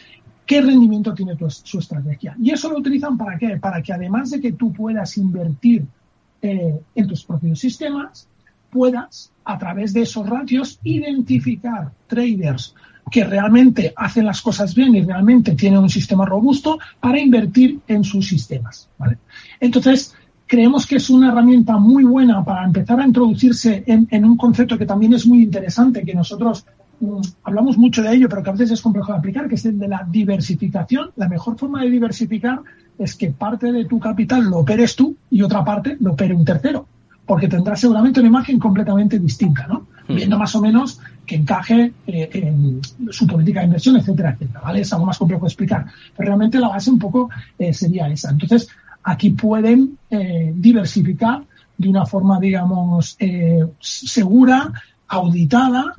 qué 0.46 0.60
rendimiento 0.60 1.14
tiene 1.14 1.38
tu, 1.38 1.50
su 1.50 1.80
estrategia. 1.80 2.36
Y 2.38 2.50
eso 2.50 2.70
lo 2.70 2.80
utilizan 2.80 3.18
para 3.18 3.38
qué? 3.38 3.58
Para 3.62 3.82
que 3.82 3.94
además 3.94 4.32
de 4.32 4.42
que 4.42 4.52
tú 4.52 4.74
puedas 4.74 5.16
invertir 5.18 5.86
eh, 6.42 6.82
en 6.96 7.08
tus 7.08 7.24
propios 7.24 7.60
sistemas, 7.60 8.28
puedas, 8.70 9.32
a 9.46 9.58
través 9.58 9.94
de 9.94 10.02
esos 10.02 10.28
ratios, 10.28 10.80
identificar 10.84 11.92
traders 12.08 12.76
que 13.10 13.24
realmente 13.24 13.94
hacen 13.96 14.26
las 14.26 14.42
cosas 14.42 14.76
bien 14.76 14.96
y 14.96 15.02
realmente 15.02 15.56
tienen 15.56 15.80
un 15.80 15.90
sistema 15.90 16.26
robusto 16.26 16.80
para 17.00 17.20
invertir 17.20 17.80
en 17.88 18.04
sus 18.04 18.28
sistemas. 18.28 18.88
¿vale? 18.98 19.18
Entonces, 19.60 20.14
creemos 20.46 20.86
que 20.86 20.98
es 20.98 21.10
una 21.10 21.30
herramienta 21.30 21.78
muy 21.78 22.04
buena 22.04 22.44
para 22.44 22.66
empezar 22.66 23.00
a 23.00 23.08
introducirse 23.08 23.84
en, 23.88 24.26
un 24.26 24.38
concepto 24.38 24.78
que 24.78 24.86
también 24.86 25.14
es 25.14 25.26
muy 25.26 25.44
interesante, 25.44 26.04
que 26.04 26.14
nosotros 26.14 26.66
mm, 27.00 27.22
hablamos 27.44 27.78
mucho 27.78 28.04
de 28.04 28.14
ello, 28.14 28.30
pero 28.30 28.44
que 28.44 28.50
a 28.50 28.54
veces 28.54 28.72
es 28.72 28.82
complejo 28.82 29.12
de 29.12 29.18
aplicar, 29.18 29.48
que 29.48 29.56
es 29.56 29.66
el 29.66 29.80
de 29.80 29.88
la 29.88 30.08
diversificación. 30.10 31.12
La 31.16 31.28
mejor 31.28 31.58
forma 31.58 31.82
de 31.82 31.90
diversificar 31.90 32.62
es 32.98 33.16
que 33.16 33.32
parte 33.32 33.72
de 33.72 33.86
tu 33.86 34.00
capital 34.00 34.44
lo 34.44 34.60
operes 34.60 34.96
tú 34.96 35.16
y 35.32 35.42
otra 35.42 35.64
parte 35.64 35.98
lo 36.00 36.14
opere 36.14 36.36
un 36.36 36.46
tercero 36.46 36.86
porque 37.30 37.48
tendrá 37.48 37.76
seguramente 37.76 38.20
una 38.22 38.30
imagen 38.30 38.58
completamente 38.58 39.20
distinta, 39.20 39.68
¿no? 39.68 39.86
Hmm. 40.08 40.16
Viendo 40.16 40.36
más 40.40 40.56
o 40.56 40.62
menos 40.62 41.00
que 41.28 41.36
encaje 41.36 41.94
eh, 42.08 42.28
en 42.34 42.82
su 43.12 43.28
política 43.28 43.60
de 43.60 43.68
inversión, 43.68 43.98
etcétera, 43.98 44.32
etcétera, 44.32 44.62
¿vale? 44.62 44.82
Es 44.82 44.92
algo 44.94 45.06
más 45.06 45.20
complejo 45.20 45.44
de 45.44 45.50
explicar. 45.50 45.86
Pero 46.18 46.26
realmente 46.26 46.58
la 46.58 46.70
base 46.70 46.90
un 46.90 46.98
poco 46.98 47.30
eh, 47.60 47.72
sería 47.72 48.08
esa. 48.08 48.32
Entonces, 48.32 48.68
aquí 49.04 49.30
pueden 49.30 50.00
eh, 50.10 50.52
diversificar 50.56 51.44
de 51.78 51.88
una 51.88 52.08
forma, 52.08 52.40
digamos, 52.40 53.16
segura, 53.80 54.74
auditada, 55.08 55.94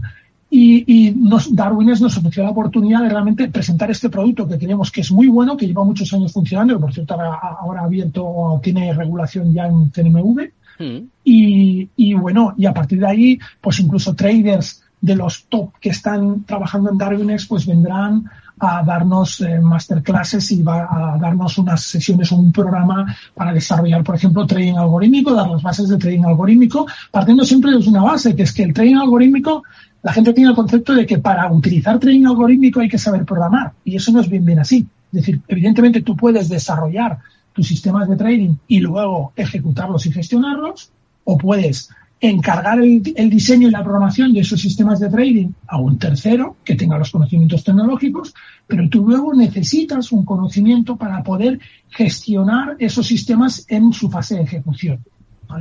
y, 0.51 0.83
y 1.07 1.13
nos, 1.13 1.55
Darwines 1.55 2.01
nos 2.01 2.19
ofreció 2.19 2.43
la 2.43 2.51
oportunidad 2.51 3.03
de 3.03 3.09
realmente 3.09 3.49
presentar 3.49 3.89
este 3.89 4.11
producto 4.11 4.49
que 4.49 4.59
creemos 4.59 4.91
que 4.91 5.03
es 5.03 5.13
muy 5.13 5.29
bueno, 5.29 5.57
que 5.57 5.69
lleva 5.69 5.85
muchos 5.85 6.13
años 6.13 6.33
funcionando, 6.33 6.75
que 6.75 6.81
por 6.81 6.93
cierto 6.93 7.15
ahora, 7.15 7.39
ahora 7.61 7.83
abierto 7.83 8.27
o 8.27 8.61
tiene 8.61 8.93
regulación 8.93 9.55
ya 9.55 9.67
en 9.67 9.91
CNMV, 9.91 10.51
Mm. 10.81 11.09
Y, 11.25 12.15
bueno, 12.15 12.55
y 12.57 12.67
a 12.67 12.75
partir 12.75 12.99
de 12.99 13.07
ahí, 13.07 13.39
pues 13.61 13.79
incluso 13.79 14.15
traders 14.15 14.83
de 15.01 15.15
los 15.15 15.45
top 15.49 15.73
que 15.81 15.91
están 15.91 16.45
trabajando 16.45 16.91
en 16.91 16.99
Darwinex, 16.99 17.47
pues 17.47 17.67
vendrán 17.67 18.25
a 18.59 18.83
darnos 18.83 19.41
eh, 19.41 19.59
masterclasses 19.59 20.51
y 20.53 20.63
va 20.63 21.15
a 21.15 21.19
darnos 21.19 21.57
unas 21.57 21.83
sesiones 21.83 22.31
o 22.33 22.37
un 22.37 22.53
programa 22.53 23.17
para 23.35 23.55
desarrollar, 23.55 24.05
por 24.05 24.17
ejemplo, 24.17 24.47
trading 24.47 24.75
algorítmico, 24.75 25.33
dar 25.33 25.49
las 25.49 25.63
bases 25.63 25.89
de 25.89 25.97
trading 25.97 26.25
algorítmico, 26.25 26.87
partiendo 27.11 27.45
siempre 27.45 27.71
de 27.71 27.79
una 27.89 28.03
base, 28.03 28.35
que 28.37 28.43
es 28.43 28.53
que 28.53 28.65
el 28.65 28.75
trading 28.75 28.97
algorítmico, 28.97 29.63
la 30.03 30.13
gente 30.13 30.35
tiene 30.35 30.51
el 30.51 30.57
concepto 30.57 30.95
de 30.95 31.07
que 31.07 31.19
para 31.19 31.51
utilizar 31.51 31.99
trading 31.99 32.27
algorítmico 32.27 32.81
hay 32.81 32.89
que 32.89 32.99
saber 32.99 33.25
programar, 33.25 33.73
y 33.85 33.97
eso 33.97 34.13
no 34.13 34.21
es 34.21 34.29
bien 34.29 34.45
bien 34.45 34.59
así. 34.59 34.87
Es 35.13 35.21
decir, 35.21 35.41
evidentemente 35.49 36.03
tú 36.03 36.15
puedes 36.15 36.49
desarrollar 36.49 37.19
tus 37.61 37.69
sistemas 37.69 38.09
de 38.09 38.17
trading 38.17 38.55
y 38.69 38.81
luego 38.81 39.35
ejecutarlos 39.37 40.07
y 40.07 40.13
gestionarlos, 40.13 40.91
o 41.25 41.37
puedes 41.37 41.91
encargar 42.19 42.81
el, 42.81 43.03
diseño 43.29 43.69
y 43.69 43.71
la 43.71 43.85
programación 43.85 44.33
de 44.33 44.41
esos 44.41 44.59
sistemas 44.59 44.99
de 44.99 45.11
trading 45.11 45.49
a 45.67 45.79
un 45.79 45.99
tercero 45.99 46.57
que 46.65 46.75
tenga 46.75 46.97
los 46.97 47.11
conocimientos 47.11 47.63
tecnológicos, 47.63 48.35
pero 48.67 48.89
tú 48.89 49.07
luego 49.07 49.35
necesitas 49.35 50.11
un 50.11 50.25
conocimiento 50.25 50.97
para 50.97 51.23
poder 51.23 51.61
gestionar 51.91 52.77
esos 52.79 53.07
sistemas 53.07 53.67
en 53.69 53.93
su 53.93 54.09
fase 54.09 54.37
de 54.37 54.43
ejecución. 54.43 55.05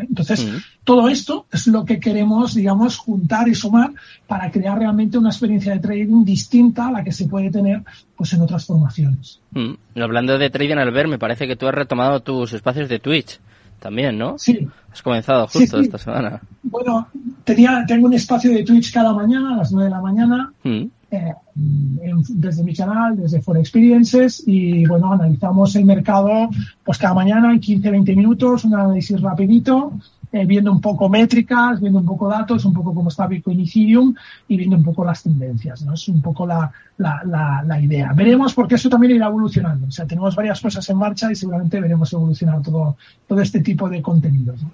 Entonces, 0.01 0.46
mm. 0.46 0.58
todo 0.84 1.10
esto 1.10 1.46
es 1.51 1.67
lo 1.67 1.86
que 1.86 2.00
queremos, 2.00 2.53
digamos, 2.53 2.98
juntar 2.98 3.48
y 3.48 3.55
sumar 3.55 3.91
para 4.27 4.51
crear 4.51 4.77
realmente 4.77 5.17
una 5.17 5.29
experiencia 5.29 5.74
de 5.74 5.79
trading 5.79 6.24
distinta 6.24 6.88
a 6.88 6.91
la 6.91 7.03
que 7.03 7.12
se 7.12 7.25
puede 7.25 7.50
tener 7.50 7.84
pues 8.15 8.34
en 8.34 8.41
otras 8.41 8.65
formaciones. 8.65 9.39
Mm. 9.51 9.74
Hablando 10.01 10.38
de 10.38 10.50
trading, 10.50 10.77
Albert, 10.77 11.10
me 11.10 11.19
parece 11.19 11.48
que 11.48 11.55
tú 11.55 11.67
has 11.67 11.74
retomado 11.74 12.22
tus 12.22 12.53
espacios 12.53 12.89
de 12.89 13.00
Twitch 13.00 13.39
también, 13.79 14.17
¿no? 14.17 14.38
Sí. 14.38 14.67
Has 14.91 15.01
comenzado 15.01 15.48
justo 15.48 15.79
esta 15.79 15.98
semana. 15.98 16.41
Bueno, 16.63 17.08
tenía, 17.43 17.84
tengo 17.88 18.08
un 18.08 18.13
espacio 18.13 18.51
de 18.51 18.63
Twitch 18.63 18.93
cada 18.93 19.13
mañana 19.13 19.53
a 19.53 19.58
las 19.58 19.72
9 19.72 19.89
de 19.89 19.96
la 19.96 20.01
mañana. 20.01 20.53
Mm. 20.63 20.86
Eh, 21.12 21.34
desde 21.56 22.63
mi 22.63 22.75
canal, 22.75 23.18
desde 23.18 23.42
For 23.42 23.58
Experiences 23.58 24.44
y 24.46 24.86
bueno, 24.86 25.12
analizamos 25.12 25.75
el 25.75 25.84
mercado 25.84 26.50
pues 26.84 27.00
cada 27.00 27.16
mañana 27.16 27.51
en 27.51 27.60
15-20 27.60 28.16
minutos, 28.16 28.63
un 28.63 28.75
análisis 28.75 29.20
rapidito, 29.20 29.94
eh, 30.32 30.46
viendo 30.46 30.72
un 30.72 30.80
poco 30.80 31.10
métricas, 31.10 31.82
viendo 31.82 31.98
un 31.98 32.06
poco 32.06 32.30
datos, 32.30 32.63
un 32.63 32.74
poco 32.74 32.94
cómo 32.94 33.10
está 33.10 33.25
Bitcoin 33.25 33.60
y 33.60 33.63
Ethereum 33.63 34.13
y 34.48 34.58
viendo 34.58 34.75
un 34.75 34.84
poco 34.84 35.04
las 35.04 35.24
tendencias, 35.24 35.82
¿no? 35.82 35.96
Es 35.96 36.08
un 36.08 36.22
poco 36.22 36.46
la, 36.46 36.72
la, 36.98 37.24
la, 37.25 37.63
la 37.66 37.82
idea. 37.82 38.13
Veremos 38.13 38.54
porque 38.54 38.75
eso 38.75 38.88
también 38.88 39.16
irá 39.16 39.25
evolucionando. 39.25 39.88
O 39.88 39.92
sea, 39.92 40.06
tenemos 40.06 40.36
varias 40.36 40.62
cosas 40.62 40.88
en 40.88 40.98
marcha 40.98 41.32
y 41.32 41.36
seguramente 41.36 41.82
veremos 41.82 42.13
evolucionar 42.13 42.62
todo, 42.62 42.98
todo 43.28 43.42
este 43.42 43.62
tipo 43.62 43.89
de 43.89 44.04
contenidos. 44.04 44.62
¿no? 44.62 44.70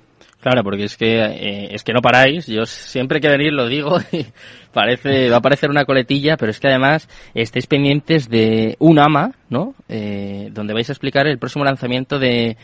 Claro, 0.46 0.64
porque 0.64 0.84
es 0.84 0.96
que 0.96 1.22
eh, 1.22 1.70
es 1.74 1.84
que 1.84 1.92
no 1.92 2.02
paráis. 2.02 2.46
Yo 2.46 2.68
siempre 2.68 3.20
que 3.20 3.30
venir 3.30 3.52
lo 3.52 3.66
digo 3.66 3.98
y 4.12 4.28
parece 4.72 5.28
va 5.32 5.38
a 5.38 5.42
parecer 5.42 5.72
una 5.72 5.86
coletilla, 5.86 6.38
pero 6.38 6.52
es 6.52 6.60
que 6.60 6.68
además 6.68 7.10
estáis 7.34 7.66
pendientes 7.66 8.30
de 8.30 8.76
un 8.78 9.00
AMA, 9.00 9.32
¿no? 9.50 9.74
Eh, 9.90 10.50
donde 10.52 10.76
vais 10.76 10.88
a 10.88 10.92
explicar 10.92 11.26
el 11.26 11.40
próximo 11.40 11.66
lanzamiento 11.66 12.20
de 12.20 12.58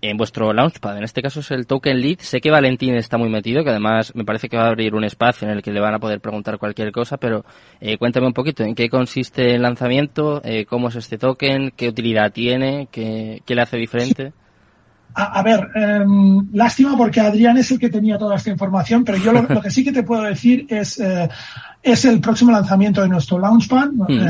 en 0.00 0.16
vuestro 0.16 0.52
Launchpad. 0.52 0.98
En 0.98 1.04
este 1.04 1.22
caso 1.22 1.38
es 1.38 1.52
el 1.52 1.68
Token 1.68 2.00
Lead. 2.00 2.18
Sé 2.18 2.40
que 2.40 2.50
Valentín 2.50 2.96
está 2.96 3.16
muy 3.16 3.28
metido, 3.28 3.62
que 3.62 3.70
además 3.70 4.12
me 4.16 4.24
parece 4.24 4.48
que 4.48 4.56
va 4.56 4.64
a 4.64 4.70
abrir 4.70 4.92
un 4.96 5.04
espacio 5.04 5.46
en 5.46 5.54
el 5.54 5.62
que 5.62 5.70
le 5.70 5.78
van 5.78 5.94
a 5.94 6.00
poder 6.00 6.20
preguntar 6.20 6.58
cualquier 6.58 6.90
cosa, 6.90 7.16
pero 7.16 7.44
eh, 7.80 7.96
cuéntame 7.96 8.26
un 8.26 8.32
poquito 8.32 8.64
en 8.64 8.74
qué 8.74 8.88
consiste 8.88 9.54
el 9.54 9.62
lanzamiento, 9.62 10.40
eh, 10.42 10.64
cómo 10.64 10.88
es 10.88 10.96
este 10.96 11.16
token, 11.16 11.70
qué 11.76 11.86
utilidad 11.86 12.32
tiene, 12.32 12.88
qué, 12.90 13.40
qué 13.46 13.54
le 13.54 13.62
hace 13.62 13.76
diferente. 13.76 14.32
A, 15.16 15.42
ver, 15.44 15.70
em, 15.76 16.48
lástima 16.52 16.96
porque 16.96 17.20
Adrián 17.20 17.56
es 17.56 17.70
el 17.70 17.78
que 17.78 17.88
tenía 17.88 18.18
toda 18.18 18.34
esta 18.34 18.50
información, 18.50 19.04
pero 19.04 19.16
yo 19.18 19.32
lo, 19.32 19.62
que 19.62 19.70
sí 19.70 19.84
que 19.84 19.92
te 19.92 20.02
puedo 20.02 20.22
decir 20.22 20.66
es, 20.68 20.98
eh, 20.98 21.28
es 21.84 22.06
el 22.06 22.20
próximo 22.20 22.50
lanzamiento 22.50 23.02
de 23.02 23.08
nuestro 23.08 23.38
Launchpad. 23.38 23.90
Mm. 23.92 24.06
Eh, 24.10 24.28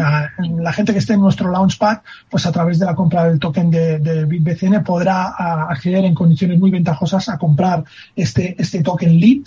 la 0.61 0.73
gente 0.73 0.93
que 0.93 0.99
esté 0.99 1.15
en 1.15 1.21
nuestro 1.21 1.51
Launchpad, 1.53 1.99
pues 2.29 2.45
a 2.47 2.53
través 2.53 2.81
de 2.81 2.87
la 2.87 2.97
compra 2.97 3.29
del 3.29 3.39
token 3.39 3.71
de, 3.71 4.01
de 4.01 4.25
BitBCN 4.25 4.83
podrá 4.83 5.29
acceder 5.69 6.05
en 6.05 6.15
condiciones 6.15 6.59
muy 6.59 6.73
ventajosas 6.73 7.29
a 7.29 7.39
comprar 7.39 7.85
este, 8.17 8.57
este 8.59 8.83
token 8.83 9.21
Lead, 9.21 9.45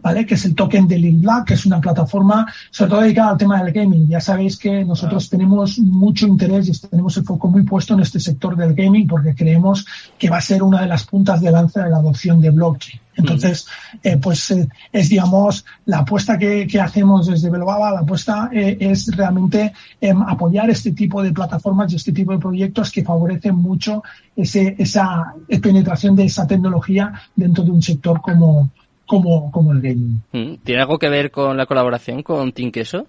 ¿vale? 0.00 0.24
Que 0.24 0.34
es 0.34 0.44
el 0.46 0.54
token 0.54 0.88
de 0.88 0.98
Lead 0.98 1.20
Black, 1.20 1.48
que 1.48 1.54
es 1.54 1.66
una 1.66 1.80
plataforma 1.80 2.50
sobre 2.70 2.90
todo 2.90 3.00
dedicada 3.02 3.32
al 3.32 3.38
tema 3.38 3.62
del 3.62 3.72
gaming. 3.72 4.08
Ya 4.08 4.20
sabéis 4.20 4.56
que 4.56 4.82
nosotros 4.84 5.28
tenemos 5.28 5.78
mucho 5.78 6.26
interés 6.26 6.68
y 6.68 6.88
tenemos 6.88 7.14
el 7.18 7.24
foco 7.24 7.48
muy 7.48 7.62
puesto 7.64 7.92
en 7.92 8.00
este 8.00 8.20
sector 8.20 8.56
del 8.56 8.74
gaming 8.74 9.06
porque 9.06 9.34
creemos 9.34 9.86
que 10.18 10.30
va 10.30 10.38
a 10.38 10.40
ser 10.40 10.62
una 10.62 10.80
de 10.80 10.86
las 10.86 11.04
puntas 11.04 11.42
de 11.42 11.50
lanza 11.50 11.84
de 11.84 11.90
la 11.90 11.98
adopción 11.98 12.40
de 12.40 12.50
blockchain. 12.50 13.00
Entonces, 13.16 13.66
eh, 14.02 14.16
pues 14.16 14.50
eh, 14.50 14.68
es, 14.92 15.08
digamos, 15.08 15.64
la 15.86 15.98
apuesta 15.98 16.38
que, 16.38 16.66
hacemos 16.80 17.26
desde 17.26 17.50
Belobaba, 17.50 17.90
la 17.90 18.00
apuesta 18.00 18.50
eh, 18.52 18.76
es 18.80 19.14
realmente 19.14 19.72
em, 20.00 20.22
apoyar 20.22 20.70
este 20.70 20.92
tipo 20.92 21.22
de 21.22 21.32
plataformas 21.32 21.92
y 21.92 21.96
este 21.96 22.12
tipo 22.12 22.32
de 22.32 22.38
proyectos 22.38 22.90
que 22.90 23.04
favorecen 23.04 23.56
mucho 23.56 24.02
ese, 24.34 24.74
esa 24.78 25.34
penetración 25.60 26.16
de 26.16 26.24
esa 26.24 26.46
tecnología 26.46 27.12
dentro 27.34 27.64
de 27.64 27.70
un 27.70 27.82
sector 27.82 28.20
como, 28.20 28.70
como, 29.06 29.50
como 29.50 29.72
el 29.72 29.80
gaming. 29.80 30.22
Mm, 30.32 30.54
¿Tiene 30.64 30.82
algo 30.82 30.98
que 30.98 31.08
ver 31.08 31.30
con 31.30 31.56
la 31.56 31.66
colaboración 31.66 32.22
con 32.22 32.52
Team 32.52 32.70
Queso? 32.70 33.06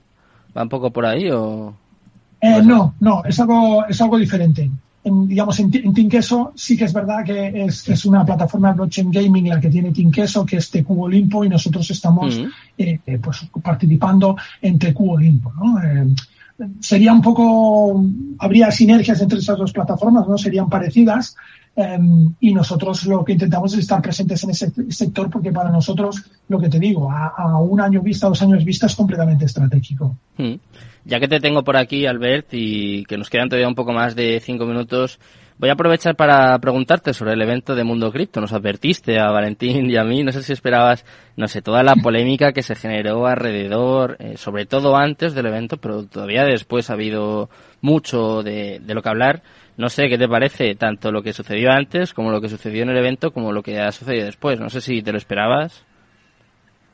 ¿Va 0.55 0.63
un 0.63 0.69
poco 0.69 0.91
por 0.91 1.05
ahí 1.05 1.29
o...? 1.31 1.73
no, 2.63 2.95
no, 2.99 3.23
es 3.23 3.39
algo, 3.39 3.85
es 3.85 4.01
algo 4.01 4.17
diferente 4.17 4.69
en, 5.03 5.27
digamos, 5.27 5.59
en, 5.59 5.71
en 5.73 5.93
Tinkeso 5.93 6.53
sí 6.55 6.77
que 6.77 6.85
es 6.85 6.93
verdad 6.93 7.23
que 7.25 7.65
es, 7.65 7.87
es, 7.89 8.05
una 8.05 8.25
plataforma 8.25 8.69
de 8.69 8.75
blockchain 8.75 9.11
gaming 9.11 9.49
la 9.49 9.59
que 9.59 9.69
tiene 9.69 9.91
Tinkeso, 9.91 10.45
que 10.45 10.57
es 10.57 10.69
TQ 10.69 10.89
Olimpo, 10.89 11.43
y 11.43 11.49
nosotros 11.49 11.89
estamos 11.89 12.39
eh, 12.77 12.99
eh, 13.05 13.19
pues, 13.19 13.47
participando 13.63 14.35
en 14.61 14.77
TQ 14.77 14.99
Olimpo. 14.99 15.51
¿no? 15.53 15.81
Eh, 15.81 16.07
sería 16.79 17.13
un 17.13 17.21
poco, 17.21 18.05
habría 18.39 18.71
sinergias 18.71 19.21
entre 19.21 19.39
esas 19.39 19.57
dos 19.57 19.71
plataformas, 19.71 20.27
¿no? 20.27 20.37
Serían 20.37 20.69
parecidas. 20.69 21.35
Em, 21.73 22.33
y 22.41 22.53
nosotros 22.53 23.05
lo 23.05 23.23
que 23.23 23.31
intentamos 23.31 23.73
es 23.73 23.79
estar 23.79 24.01
presentes 24.01 24.43
en 24.43 24.49
ese 24.49 24.71
sector 24.89 25.29
porque 25.29 25.53
para 25.53 25.69
nosotros, 25.69 26.21
lo 26.49 26.59
que 26.59 26.67
te 26.67 26.79
digo, 26.79 27.09
a, 27.09 27.57
un 27.59 27.79
año 27.79 28.01
vista, 28.01 28.27
dos 28.27 28.41
años 28.41 28.65
vista 28.65 28.87
es 28.87 28.95
completamente 28.95 29.45
estratégico. 29.45 30.17
Ya 31.05 31.19
que 31.19 31.27
te 31.29 31.39
tengo 31.39 31.63
por 31.63 31.77
aquí, 31.77 32.05
Albert, 32.05 32.47
y 32.51 33.05
que 33.05 33.17
nos 33.17 33.29
quedan 33.29 33.47
todavía 33.47 33.69
un 33.69 33.75
poco 33.75 33.93
más 33.93 34.15
de 34.15 34.41
cinco 34.43 34.65
minutos, 34.65 35.19
voy 35.61 35.69
a 35.69 35.73
aprovechar 35.73 36.15
para 36.15 36.57
preguntarte 36.57 37.13
sobre 37.13 37.33
el 37.33 37.41
evento 37.43 37.75
de 37.75 37.83
Mundo 37.83 38.11
Cripto. 38.11 38.41
Nos 38.41 38.51
advertiste 38.51 39.19
a 39.19 39.29
Valentín 39.29 39.91
y 39.91 39.95
a 39.95 40.03
mí, 40.03 40.23
no 40.23 40.31
sé 40.31 40.41
si 40.41 40.53
esperabas, 40.53 41.05
no 41.37 41.47
sé, 41.47 41.61
toda 41.61 41.83
la 41.83 41.93
polémica 41.93 42.51
que 42.51 42.63
se 42.63 42.73
generó 42.73 43.27
alrededor, 43.27 44.17
eh, 44.17 44.37
sobre 44.37 44.65
todo 44.65 44.97
antes 44.97 45.35
del 45.35 45.45
evento, 45.45 45.77
pero 45.77 46.07
todavía 46.07 46.45
después 46.45 46.89
ha 46.89 46.93
habido 46.93 47.51
mucho 47.79 48.41
de, 48.41 48.79
de 48.79 48.93
lo 48.95 49.03
que 49.03 49.09
hablar. 49.09 49.43
No 49.77 49.89
sé 49.89 50.09
qué 50.09 50.17
te 50.17 50.27
parece 50.27 50.73
tanto 50.73 51.11
lo 51.11 51.21
que 51.21 51.31
sucedió 51.31 51.69
antes 51.71 52.15
como 52.15 52.31
lo 52.31 52.41
que 52.41 52.49
sucedió 52.49 52.81
en 52.81 52.89
el 52.89 52.97
evento 52.97 53.29
como 53.31 53.51
lo 53.51 53.61
que 53.61 53.79
ha 53.79 53.91
sucedido 53.91 54.25
después. 54.25 54.59
No 54.59 54.71
sé 54.71 54.81
si 54.81 55.03
te 55.03 55.11
lo 55.11 55.19
esperabas. 55.19 55.85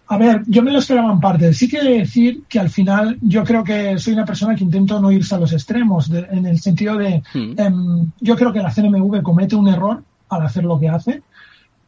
A 0.10 0.18
ver, 0.18 0.44
yo 0.48 0.64
me 0.64 0.72
lo 0.72 0.80
esperaba 0.80 1.12
en 1.12 1.20
parte. 1.20 1.54
Sí 1.54 1.68
que 1.68 1.84
decir 1.84 2.44
que 2.48 2.60
al 2.60 2.70
final 2.70 3.18
yo 3.22 3.44
creo 3.44 3.64
que 3.64 3.98
soy 4.00 4.14
una 4.14 4.26
persona 4.26 4.56
que 4.56 4.64
intento 4.64 5.00
no 5.02 5.12
irse 5.12 5.36
a 5.36 5.40
los 5.40 5.52
extremos, 5.52 6.10
en 6.10 6.46
el 6.46 6.60
sentido 6.60 6.98
de, 6.98 7.22
em, 7.34 8.12
yo 8.22 8.36
creo 8.38 8.54
que 8.54 8.60
la 8.60 8.72
CNMV 8.72 9.22
comete 9.22 9.56
un 9.56 9.68
error 9.68 10.04
al 10.30 10.42
hacer 10.44 10.64
lo 10.64 10.80
que 10.80 10.88
hace, 10.88 11.24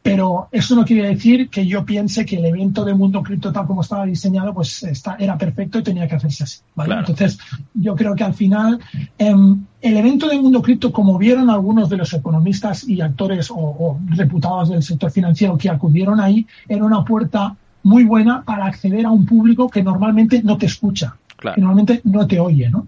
pero 0.02 0.48
eso 0.52 0.74
no 0.74 0.84
quiere 0.84 1.08
decir 1.08 1.48
que 1.48 1.66
yo 1.66 1.84
piense 1.84 2.24
que 2.24 2.36
el 2.36 2.44
evento 2.46 2.84
de 2.84 2.94
Mundo 2.94 3.22
Cripto 3.22 3.52
tal 3.52 3.66
como 3.66 3.82
estaba 3.82 4.04
diseñado, 4.06 4.52
pues 4.52 4.82
está, 4.82 5.16
era 5.18 5.36
perfecto 5.36 5.78
y 5.78 5.82
tenía 5.82 6.06
que 6.06 6.16
hacerse 6.16 6.44
así. 6.44 6.58
¿vale? 6.74 6.96
Entonces, 6.96 7.38
yo 7.74 7.94
creo 7.96 8.14
que 8.14 8.24
al 8.24 8.34
final 8.34 8.80
em, 9.18 9.64
el 9.80 9.96
evento 9.96 10.28
de 10.28 10.40
Mundo 10.40 10.60
Cripto, 10.60 10.92
como 10.92 11.16
vieron 11.16 11.48
algunos 11.48 11.88
de 11.88 11.96
los 11.96 12.12
economistas 12.12 12.86
y 12.86 13.00
actores 13.00 13.50
o, 13.50 13.56
o 13.56 14.00
reputados 14.08 14.70
del 14.70 14.82
sector 14.82 15.10
financiero 15.10 15.56
que 15.56 15.70
acudieron 15.70 16.20
ahí, 16.20 16.46
era 16.68 16.84
una 16.84 17.02
puerta 17.02 17.56
muy 17.82 18.04
buena 18.04 18.42
para 18.42 18.66
acceder 18.66 19.06
a 19.06 19.10
un 19.10 19.26
público 19.26 19.68
que 19.68 19.82
normalmente 19.82 20.42
no 20.42 20.56
te 20.56 20.66
escucha, 20.66 21.16
que 21.38 21.60
normalmente 21.60 22.00
no 22.04 22.26
te 22.26 22.38
oye, 22.38 22.68
¿no? 22.68 22.86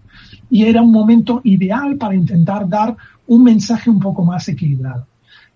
Y 0.50 0.64
era 0.64 0.82
un 0.82 0.92
momento 0.92 1.40
ideal 1.44 1.96
para 1.96 2.14
intentar 2.14 2.68
dar 2.68 2.96
un 3.26 3.42
mensaje 3.42 3.88
un 3.88 4.00
poco 4.00 4.24
más 4.24 4.48
equilibrado. 4.48 5.06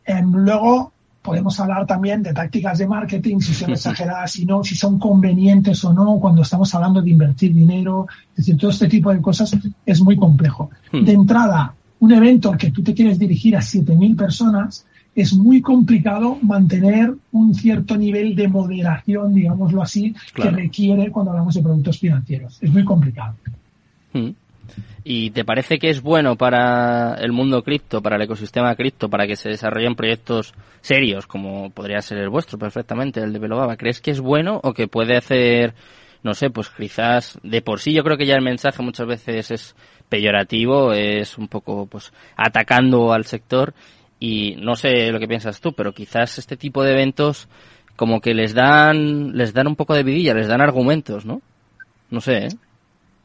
Em, 0.05 0.33
luego 0.33 0.93
podemos 1.21 1.59
hablar 1.59 1.87
también 1.87 2.23
de 2.23 2.33
tácticas 2.33 2.79
de 2.79 2.87
marketing, 2.87 3.41
si 3.41 3.53
son 3.53 3.71
exageradas, 3.73 4.31
si 4.31 4.47
no, 4.47 4.63
si 4.63 4.77
son 4.77 4.99
convenientes 4.99 5.85
o 5.85 5.93
no, 5.93 6.19
cuando 6.21 6.43
estamos 6.43 6.73
hablando 6.75 7.03
de 7.03 7.11
invertir 7.11 7.53
dinero, 7.53 8.07
es 8.31 8.37
decir, 8.37 8.57
todo 8.57 8.71
este 8.71 8.89
tipo 8.89 9.13
de 9.13 9.21
cosas 9.21 9.57
es 9.85 10.01
muy 10.01 10.17
complejo. 10.17 10.71
Hmm. 10.93 11.05
De 11.05 11.13
entrada, 11.13 11.75
un 11.99 12.13
evento 12.13 12.53
al 12.53 12.59
que 12.59 12.71
tú 12.71 12.83
te 12.83 12.95
quieres 12.95 13.19
dirigir 13.19 13.57
a 13.57 13.61
7.000 13.61 14.17
personas, 14.17 14.87
es 15.17 15.33
muy 15.33 15.63
complicado 15.63 16.39
mantener 16.43 17.15
un 17.33 17.55
cierto 17.55 17.97
nivel 17.97 18.37
de 18.37 18.49
moderación, 18.49 19.35
digámoslo 19.35 19.81
así, 19.81 20.15
que 20.35 20.51
requiere 20.51 21.11
cuando 21.11 21.33
hablamos 21.33 21.55
de 21.55 21.63
productos 21.63 21.99
financieros. 21.99 22.59
Es 22.61 22.71
muy 22.71 22.85
complicado. 22.85 23.35
Mm. 24.13 24.31
¿Y 25.05 25.31
te 25.31 25.45
parece 25.45 25.79
que 25.79 25.89
es 25.89 26.03
bueno 26.03 26.37
para 26.37 27.15
el 27.15 27.33
mundo 27.33 27.63
cripto, 27.63 28.03
para 28.03 28.17
el 28.17 28.23
ecosistema 28.23 28.75
cripto, 28.75 29.09
para 29.09 29.27
que 29.27 29.37
se 29.37 29.49
desarrollen 29.49 29.95
proyectos 29.95 30.53
serios, 30.83 31.27
como 31.27 31.71
podría 31.71 32.03
ser 32.03 32.19
el 32.19 32.29
vuestro 32.29 32.59
perfectamente, 32.59 33.21
el 33.21 33.33
de 33.33 33.39
Velobaba? 33.39 33.77
¿Crees 33.77 34.03
que 34.03 34.11
es 34.11 34.21
bueno 34.21 34.61
o 34.63 34.75
que 34.75 34.87
puede 34.87 35.17
hacer, 35.17 35.75
no 36.25 36.35
sé, 36.35 36.51
pues 36.51 36.69
quizás 36.69 37.39
de 37.43 37.63
por 37.63 37.81
sí 37.81 37.95
yo 37.95 38.03
creo 38.05 38.19
que 38.19 38.27
ya 38.27 38.35
el 38.35 38.43
mensaje 38.43 38.83
muchas 38.83 39.07
veces 39.07 39.51
es 39.51 39.77
peyorativo, 40.09 40.93
es 40.93 41.39
un 41.39 41.49
poco 41.49 41.87
pues 41.87 42.13
atacando 42.37 43.13
al 43.13 43.25
sector 43.25 43.75
y 44.19 44.57
no 44.57 44.77
sé 44.77 45.11
lo 45.13 45.19
que 45.19 45.29
piensas 45.29 45.61
tú, 45.61 45.73
pero 45.73 45.93
quizás 45.93 46.39
este 46.39 46.57
tipo 46.57 46.83
de 46.83 46.93
eventos 46.93 47.49
como 47.97 48.21
que 48.21 48.35
les 48.35 48.55
dan 48.55 49.37
les 49.37 49.53
dan 49.53 49.67
un 49.67 49.77
poco 49.77 49.95
de 49.95 50.03
vidilla, 50.03 50.35
les 50.35 50.49
dan 50.49 50.61
argumentos, 50.61 51.25
¿no? 51.25 51.41
No 52.11 52.21
sé, 52.21 52.47
¿eh? 52.47 52.49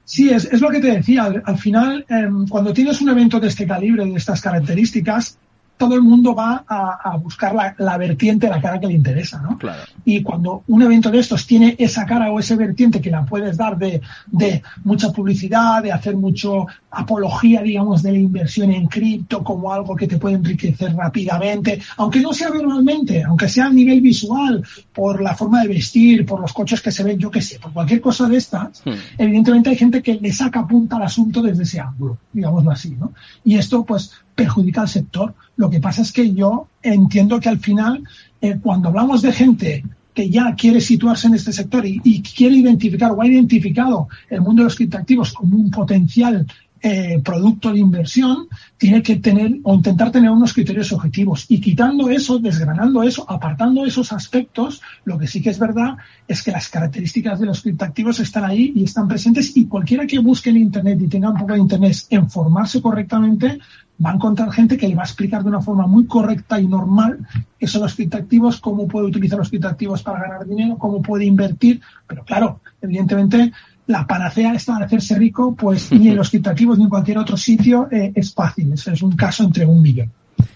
Sí, 0.05 0.29
es, 0.29 0.45
es 0.45 0.59
lo 0.59 0.69
que 0.69 0.79
te 0.79 0.91
decía. 0.91 1.31
Al, 1.45 1.57
final, 1.57 2.05
em, 2.09 2.47
cuando 2.47 2.73
tienes 2.73 2.99
un 3.01 3.09
evento 3.09 3.39
de 3.39 3.47
este 3.47 3.65
calibre, 3.65 4.05
de 4.05 4.15
estas 4.15 4.41
características, 4.41 5.37
todo 5.81 5.95
el 5.95 6.03
mundo 6.03 6.35
va 6.35 6.63
a, 6.67 7.17
buscar 7.17 7.55
la, 7.55 7.73
la, 7.79 7.97
vertiente, 7.97 8.47
la 8.47 8.61
cara 8.61 8.79
que 8.79 8.85
le 8.85 8.93
interesa, 8.93 9.41
¿no? 9.41 9.57
Claro. 9.57 9.81
Y 10.05 10.21
cuando 10.21 10.63
un 10.67 10.83
evento 10.83 11.09
de 11.09 11.17
estos 11.17 11.47
tiene 11.47 11.75
esa 11.79 12.05
cara 12.05 12.31
o 12.31 12.39
ese 12.39 12.55
vertiente 12.55 13.01
que 13.01 13.09
la 13.09 13.25
puedes 13.25 13.57
dar 13.57 13.79
de, 13.79 13.99
de 14.27 14.61
mucha 14.83 15.11
publicidad, 15.11 15.81
de 15.81 15.91
hacer 15.91 16.15
mucho 16.15 16.67
apología, 16.91 17.63
digamos, 17.63 18.03
de 18.03 18.11
la 18.11 18.19
inversión 18.19 18.71
en 18.71 18.85
cripto 18.85 19.43
como 19.43 19.73
algo 19.73 19.95
que 19.95 20.07
te 20.07 20.17
puede 20.17 20.35
enriquecer 20.35 20.93
rápidamente, 20.95 21.81
aunque 21.97 22.19
no 22.19 22.31
sea 22.31 22.51
verbalmente, 22.51 23.23
aunque 23.23 23.49
sea 23.49 23.65
a 23.65 23.71
nivel 23.71 24.01
visual, 24.01 24.63
por 24.93 25.19
la 25.19 25.33
forma 25.33 25.63
de 25.63 25.69
vestir, 25.69 26.27
por 26.27 26.41
los 26.41 26.53
coches 26.53 26.79
que 26.79 26.91
se 26.91 27.03
ven, 27.03 27.17
yo 27.17 27.31
qué 27.31 27.41
sé, 27.41 27.57
por 27.57 27.73
cualquier 27.73 28.01
cosa 28.01 28.27
de 28.27 28.37
estas, 28.37 28.83
hmm. 28.85 28.91
evidentemente 29.17 29.71
hay 29.71 29.77
gente 29.77 30.03
que 30.03 30.13
le 30.13 30.31
saca 30.31 30.67
punta 30.67 30.97
al 30.97 31.03
asunto 31.03 31.41
desde 31.41 31.63
ese 31.63 31.79
ángulo, 31.79 32.19
digámoslo 32.31 32.69
así, 32.69 32.91
¿no? 32.91 33.13
Y 33.43 33.55
esto, 33.55 33.83
pues, 33.83 34.11
perjudica 34.35 34.81
al 34.81 34.89
sector. 34.89 35.33
Lo 35.55 35.69
que 35.69 35.79
pasa 35.79 36.01
es 36.01 36.11
que 36.11 36.33
yo 36.33 36.67
entiendo 36.81 37.39
que 37.39 37.49
al 37.49 37.59
final, 37.59 38.03
eh, 38.41 38.57
cuando 38.61 38.89
hablamos 38.89 39.21
de 39.21 39.31
gente 39.31 39.83
que 40.13 40.29
ya 40.29 40.55
quiere 40.55 40.81
situarse 40.81 41.27
en 41.27 41.35
este 41.35 41.53
sector 41.53 41.85
y, 41.85 42.21
quiere 42.21 42.55
identificar 42.55 43.11
o 43.11 43.21
ha 43.21 43.27
identificado 43.27 44.09
el 44.29 44.41
mundo 44.41 44.61
de 44.61 44.65
los 44.65 44.75
criptoactivos 44.75 45.33
como 45.33 45.55
un 45.57 45.71
potencial 45.71 46.45
eh, 46.83 47.21
producto 47.23 47.71
de 47.71 47.79
inversión, 47.79 48.47
tiene 48.77 49.03
que 49.03 49.17
tener 49.17 49.59
o 49.63 49.75
intentar 49.75 50.11
tener 50.11 50.31
unos 50.31 50.53
criterios 50.53 50.91
objetivos. 50.91 51.45
Y 51.47 51.61
quitando 51.61 52.09
eso, 52.09 52.39
desgranando 52.39 53.03
eso, 53.03 53.25
apartando 53.29 53.85
esos 53.85 54.11
aspectos, 54.11 54.81
lo 55.05 55.17
que 55.19 55.27
sí 55.27 55.41
que 55.41 55.51
es 55.51 55.59
verdad 55.59 55.97
es 56.27 56.41
que 56.41 56.51
las 56.51 56.69
características 56.69 57.39
de 57.39 57.45
los 57.45 57.61
criptoactivos 57.61 58.19
están 58.19 58.45
ahí 58.45 58.73
y 58.75 58.83
están 58.83 59.07
presentes 59.07 59.55
y 59.55 59.65
cualquiera 59.65 60.07
que 60.07 60.19
busque 60.19 60.49
en 60.49 60.57
Internet 60.57 60.99
y 61.01 61.07
tenga 61.07 61.29
un 61.29 61.37
poco 61.37 61.53
de 61.53 61.59
interés 61.59 62.07
en 62.09 62.29
formarse 62.29 62.81
correctamente, 62.81 63.59
va 64.03 64.11
a 64.11 64.15
encontrar 64.15 64.51
gente 64.51 64.77
que 64.77 64.87
le 64.87 64.95
va 64.95 65.03
a 65.03 65.05
explicar 65.05 65.43
de 65.43 65.49
una 65.49 65.61
forma 65.61 65.85
muy 65.85 66.05
correcta 66.05 66.59
y 66.59 66.67
normal 66.67 67.19
qué 67.59 67.67
son 67.67 67.83
los 67.83 67.93
criptoactivos, 67.93 68.59
cómo 68.59 68.87
puede 68.87 69.07
utilizar 69.07 69.37
los 69.37 69.49
criptoactivos 69.49 70.01
para 70.01 70.21
ganar 70.21 70.47
dinero, 70.47 70.77
cómo 70.77 71.01
puede 71.01 71.25
invertir. 71.25 71.81
Pero 72.07 72.25
claro, 72.25 72.61
evidentemente 72.81 73.51
la 73.91 74.07
panacea 74.07 74.53
esta 74.53 74.77
de 74.77 74.85
hacerse 74.85 75.15
rico, 75.15 75.55
pues 75.55 75.91
ni 75.91 76.07
en 76.09 76.15
los 76.15 76.29
criptoactivos 76.29 76.77
ni 76.77 76.85
en 76.85 76.89
cualquier 76.89 77.17
otro 77.17 77.37
sitio 77.37 77.87
eh, 77.91 78.11
es 78.15 78.33
fácil. 78.33 78.73
Eso 78.73 78.91
es 78.91 79.01
un 79.01 79.15
caso 79.15 79.43
entre 79.43 79.65
un 79.65 79.81
millón. 79.81 80.11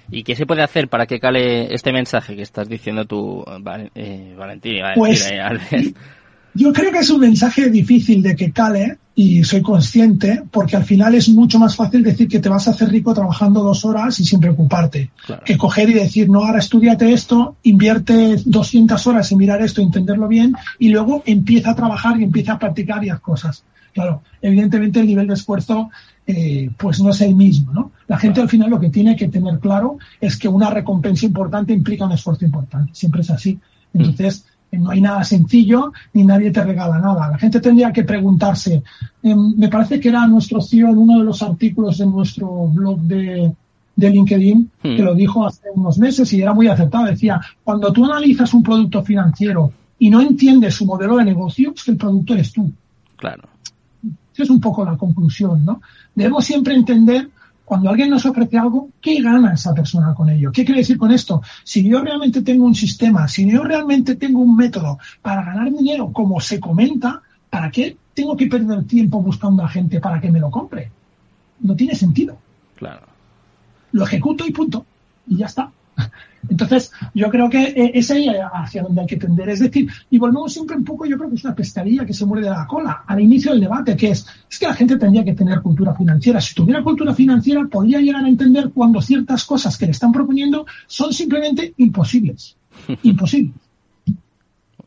¿Y 0.10 0.24
qué 0.24 0.36
se 0.36 0.46
puede 0.46 0.64
hacer 0.64 0.88
para 0.88 1.06
que 1.06 1.20
cale 1.20 1.74
este 1.74 1.92
mensaje 1.92 2.36
que 2.36 2.42
estás 2.42 2.70
diciendo 2.70 3.06
tú, 3.06 3.44
eh, 3.96 4.36
Valentín? 4.38 4.82
Pues, 4.96 5.32
eh, 5.32 5.94
yo 6.56 6.74
creo 6.74 6.92
que 6.92 7.00
es 7.00 7.10
un 7.10 7.20
mensaje 7.20 7.70
difícil 7.70 8.24
de 8.24 8.36
que 8.36 8.52
cale, 8.52 8.98
y 9.18 9.46
soy 9.46 9.62
consciente 9.62 10.44
porque 10.52 10.76
al 10.76 10.84
final 10.84 11.16
es 11.16 11.30
mucho 11.30 11.58
más 11.58 11.76
fácil 11.76 12.04
decir 12.04 12.28
que 12.28 12.40
te 12.40 12.50
vas 12.50 12.68
a 12.68 12.72
hacer 12.72 12.90
rico 12.90 13.14
trabajando 13.14 13.64
dos 13.64 13.86
horas 13.86 14.20
y 14.20 14.26
sin 14.26 14.42
preocuparte 14.42 15.10
que 15.46 15.58
coger 15.58 15.90
y 15.90 15.94
decir 15.94 16.30
no 16.30 16.44
ahora 16.44 16.60
estudiate 16.60 17.14
esto 17.14 17.56
invierte 17.64 18.36
200 18.44 19.08
horas 19.08 19.32
en 19.32 19.38
mirar 19.38 19.62
esto 19.62 19.82
entenderlo 19.82 20.28
bien 20.28 20.54
y 20.80 20.90
luego 20.90 21.24
empieza 21.26 21.72
a 21.72 21.76
trabajar 21.76 22.20
y 22.20 22.26
empieza 22.26 22.54
a 22.54 22.60
practicar 22.60 23.06
y 23.06 23.10
cosas 23.22 23.64
claro 23.94 24.22
evidentemente 24.42 25.00
el 25.00 25.08
nivel 25.08 25.28
de 25.28 25.36
esfuerzo 25.36 25.90
eh, 26.28 26.70
pues 26.78 27.00
no 27.00 27.12
es 27.12 27.22
el 27.22 27.36
mismo 27.36 27.72
no 27.72 27.92
la 28.08 28.18
gente 28.18 28.42
al 28.42 28.50
final 28.50 28.70
lo 28.70 28.82
que 28.82 28.90
tiene 28.90 29.16
que 29.16 29.30
tener 29.30 29.60
claro 29.60 29.98
es 30.20 30.36
que 30.36 30.50
una 30.50 30.70
recompensa 30.70 31.26
importante 31.26 31.72
implica 31.72 32.04
un 32.04 32.12
esfuerzo 32.12 32.44
importante 32.44 32.92
siempre 32.94 33.22
es 33.22 33.30
así. 33.30 33.60
Mm. 33.94 34.02
No 34.78 34.92
hay 34.92 35.02
nada 35.02 35.24
sencillo 35.24 35.92
ni 36.14 36.24
nadie 36.24 36.52
te 36.52 36.64
regala 36.64 37.00
nada. 37.00 37.30
La 37.32 37.38
gente 37.38 37.60
tendría 37.60 37.92
que 37.92 38.04
preguntarse. 38.04 38.84
Em, 39.24 39.56
me 39.58 39.70
parece 39.70 40.00
que 40.00 40.10
era 40.10 40.26
nuestro 40.28 40.62
CEO 40.62 40.90
en 40.90 40.98
uno 40.98 41.20
de 41.20 41.26
los 41.26 41.42
artículos 41.42 41.98
de 41.98 42.06
nuestro 42.06 42.68
blog 42.68 43.00
de, 43.02 43.54
de 43.96 44.10
LinkedIn, 44.10 44.72
que 44.82 45.02
hmm. 45.02 45.06
lo 45.06 45.16
dijo 45.16 45.46
hace 45.46 45.70
unos 45.74 45.98
meses 45.98 46.32
y 46.34 46.42
era 46.42 46.54
muy 46.54 46.68
acertado. 46.68 47.06
Decía, 47.06 47.40
cuando 47.64 47.92
tú 47.92 48.06
analizas 48.06 48.54
un 48.54 48.64
producto 48.64 49.04
financiero 49.04 49.72
y 49.98 50.10
no 50.10 50.22
entiendes 50.22 50.76
su 50.76 50.86
modelo 50.86 51.18
de 51.18 51.26
negocio, 51.26 51.74
es 51.76 51.84
que 51.84 51.92
el 51.92 51.98
producto 51.98 52.34
eres 52.34 52.52
tú. 52.52 52.72
Claro. 53.16 53.44
Esa 54.34 54.44
es 54.44 54.50
un 54.50 54.60
poco 54.60 54.84
la 54.84 54.98
conclusión, 54.98 55.64
¿no? 55.64 55.82
Debemos 56.14 56.44
siempre 56.44 56.76
entender 56.76 57.30
cuando 57.66 57.90
alguien 57.90 58.12
nos 58.12 58.26
ofrece 58.26 58.58
algo, 58.58 58.90
¿qué 59.02 59.22
gana 59.22 59.54
esa 59.54 59.74
persona 59.74 60.14
con 60.14 60.30
ello? 60.30 60.52
¿Qué 60.52 60.64
quiere 60.64 60.82
decir 60.82 60.98
con 60.98 61.12
esto? 61.12 61.42
Si 61.64 61.84
yo 61.84 62.00
realmente 62.02 62.44
tengo 62.44 62.64
un 62.64 62.76
sistema, 62.76 63.28
si 63.28 63.50
yo 63.50 63.64
realmente 63.64 64.16
tengo 64.16 64.40
un 64.40 64.56
método 64.56 65.00
para 65.22 65.44
ganar 65.44 65.72
dinero, 65.72 66.12
como 66.14 66.40
se 66.40 66.60
comenta, 66.60 67.22
¿para 67.50 67.72
qué 67.72 67.98
tengo 68.14 68.38
que 68.38 68.46
perder 68.46 68.86
tiempo 68.86 69.22
buscando 69.22 69.64
a 69.64 69.68
gente 69.68 70.00
para 70.00 70.22
que 70.22 70.32
me 70.32 70.40
lo 70.40 70.52
compre? 70.52 70.92
No 71.60 71.76
tiene 71.76 71.96
sentido. 71.96 72.38
Claro. 72.76 73.08
Lo 73.92 74.04
ejecuto 74.04 74.46
y 74.48 74.52
punto. 74.52 74.86
Y 75.28 75.38
ya 75.38 75.48
está. 75.48 75.72
Entonces, 76.50 76.92
yo 77.14 77.30
creo 77.30 77.50
que 77.50 77.64
eh, 77.64 77.92
es 77.96 78.12
ahí 78.12 78.30
hacia 78.54 78.84
donde 78.84 79.02
hay 79.02 79.08
que 79.08 79.18
tender. 79.18 79.50
Es 79.50 79.60
decir, 79.60 79.90
y 80.10 80.18
volvemos 80.18 80.54
siempre 80.54 80.76
un 80.76 80.84
poco, 80.84 81.06
yo 81.06 81.18
creo 81.18 81.30
que 81.30 81.36
es 81.36 81.44
una 81.44 81.56
pescadilla 81.56 82.06
que 82.06 82.14
se 82.14 82.26
muere 82.26 82.46
de 82.46 82.52
la 82.52 82.68
cola 82.68 83.04
al 83.08 83.20
inicio 83.20 83.52
del 83.52 83.62
debate, 83.62 83.96
que 83.96 84.12
es, 84.12 84.26
es 84.50 84.60
que 84.60 84.68
la 84.68 84.74
gente 84.74 84.98
tendría 84.98 85.24
que 85.24 85.34
tener 85.34 85.62
cultura 85.62 85.96
financiera. 85.96 86.40
Si 86.40 86.54
tuviera 86.54 86.84
cultura 86.84 87.14
financiera, 87.14 87.66
podría 87.70 88.00
llegar 88.00 88.24
a 88.24 88.28
entender 88.28 88.70
cuando 88.74 89.02
ciertas 89.02 89.44
cosas 89.46 89.78
que 89.78 89.86
le 89.86 89.92
están 89.92 90.12
proponiendo 90.12 90.66
son 90.88 91.14
simplemente 91.14 91.74
imposibles. 91.78 92.58
Imposibles. 93.04 93.56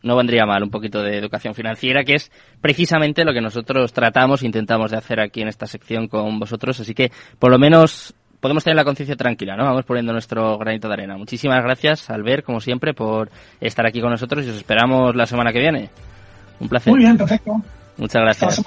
No 0.03 0.17
vendría 0.17 0.47
mal 0.47 0.63
un 0.63 0.71
poquito 0.71 1.03
de 1.03 1.19
educación 1.19 1.55
financiera, 1.55 2.05
que 2.05 2.15
es 2.15 2.31
precisamente 2.61 3.25
lo 3.25 3.33
que 3.33 3.41
nosotros 3.41 3.93
tratamos, 3.93 4.43
intentamos 4.45 4.93
de 4.93 4.97
hacer 4.97 5.21
aquí 5.21 5.43
en 5.43 5.49
esta 5.49 5.67
sección 5.67 6.07
con 6.07 6.39
vosotros. 6.39 6.79
Así 6.79 6.95
que, 6.95 7.11
por 7.39 7.51
lo 7.51 7.59
menos, 7.59 8.15
podemos 8.41 8.65
tener 8.65 8.77
la 8.77 8.85
conciencia 8.85 9.17
tranquila, 9.17 9.57
¿no? 9.57 9.65
Vamos 9.65 9.85
poniendo 9.85 10.13
nuestro 10.13 10.59
granito 10.59 10.89
de 10.89 10.95
arena. 10.95 11.17
Muchísimas 11.17 11.63
gracias, 11.63 12.09
Albert, 12.11 12.45
como 12.45 12.61
siempre, 12.61 12.95
por 12.95 13.31
estar 13.61 13.87
aquí 13.87 14.01
con 14.01 14.11
nosotros 14.11 14.45
y 14.47 14.51
os 14.51 14.57
esperamos 14.57 15.15
la 15.15 15.27
semana 15.27 15.53
que 15.53 15.61
viene. 15.61 15.91
Un 16.61 16.69
placer. 16.69 16.93
Muy 16.93 17.01
bien, 17.01 17.17
perfecto. 17.17 17.61
Muchas 17.97 18.23
gracias. 18.23 18.65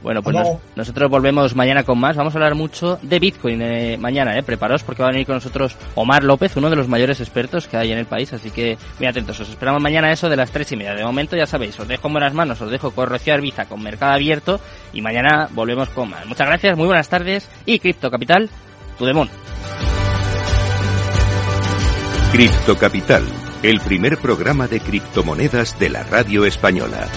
Bueno, 0.00 0.22
pues 0.22 0.36
nosotros 0.76 1.10
volvemos 1.10 1.56
mañana 1.56 1.82
con 1.82 1.98
más. 1.98 2.16
Vamos 2.16 2.32
a 2.34 2.38
hablar 2.38 2.54
mucho 2.54 3.00
de 3.02 3.18
Bitcoin 3.18 3.60
eh, 3.60 3.96
mañana, 3.98 4.38
¿eh? 4.38 4.44
Preparaos 4.44 4.84
porque 4.84 5.02
va 5.02 5.08
a 5.08 5.12
venir 5.12 5.26
con 5.26 5.34
nosotros 5.34 5.76
Omar 5.96 6.22
López, 6.22 6.56
uno 6.56 6.70
de 6.70 6.76
los 6.76 6.86
mayores 6.86 7.18
expertos 7.20 7.66
que 7.66 7.76
hay 7.76 7.90
en 7.90 7.98
el 7.98 8.06
país. 8.06 8.32
Así 8.32 8.50
que 8.50 8.78
muy 8.98 9.08
atentos. 9.08 9.40
Os 9.40 9.48
esperamos 9.48 9.82
mañana 9.82 10.12
eso 10.12 10.28
de 10.28 10.36
las 10.36 10.52
tres 10.52 10.70
y 10.70 10.76
media. 10.76 10.94
De 10.94 11.04
momento 11.04 11.36
ya 11.36 11.46
sabéis, 11.46 11.78
os 11.80 11.88
dejo 11.88 12.06
en 12.06 12.12
buenas 12.12 12.32
manos, 12.32 12.60
os 12.60 12.70
dejo 12.70 12.92
con 12.92 13.08
Rocío 13.08 13.34
Arbiza 13.34 13.64
con 13.64 13.82
Mercado 13.82 14.12
Abierto 14.12 14.60
y 14.92 15.02
mañana 15.02 15.48
volvemos 15.50 15.88
con 15.90 16.10
más. 16.10 16.24
Muchas 16.26 16.46
gracias, 16.46 16.76
muy 16.76 16.86
buenas 16.86 17.08
tardes 17.08 17.50
y 17.66 17.80
Cripto 17.80 18.08
Capital 18.10 18.48
Tudemón. 18.98 19.30
Capital, 22.76 23.24
el 23.62 23.80
primer 23.80 24.18
programa 24.18 24.68
de 24.68 24.80
criptomonedas 24.80 25.78
de 25.78 25.88
la 25.88 26.02
radio 26.02 26.44
española. 26.44 27.08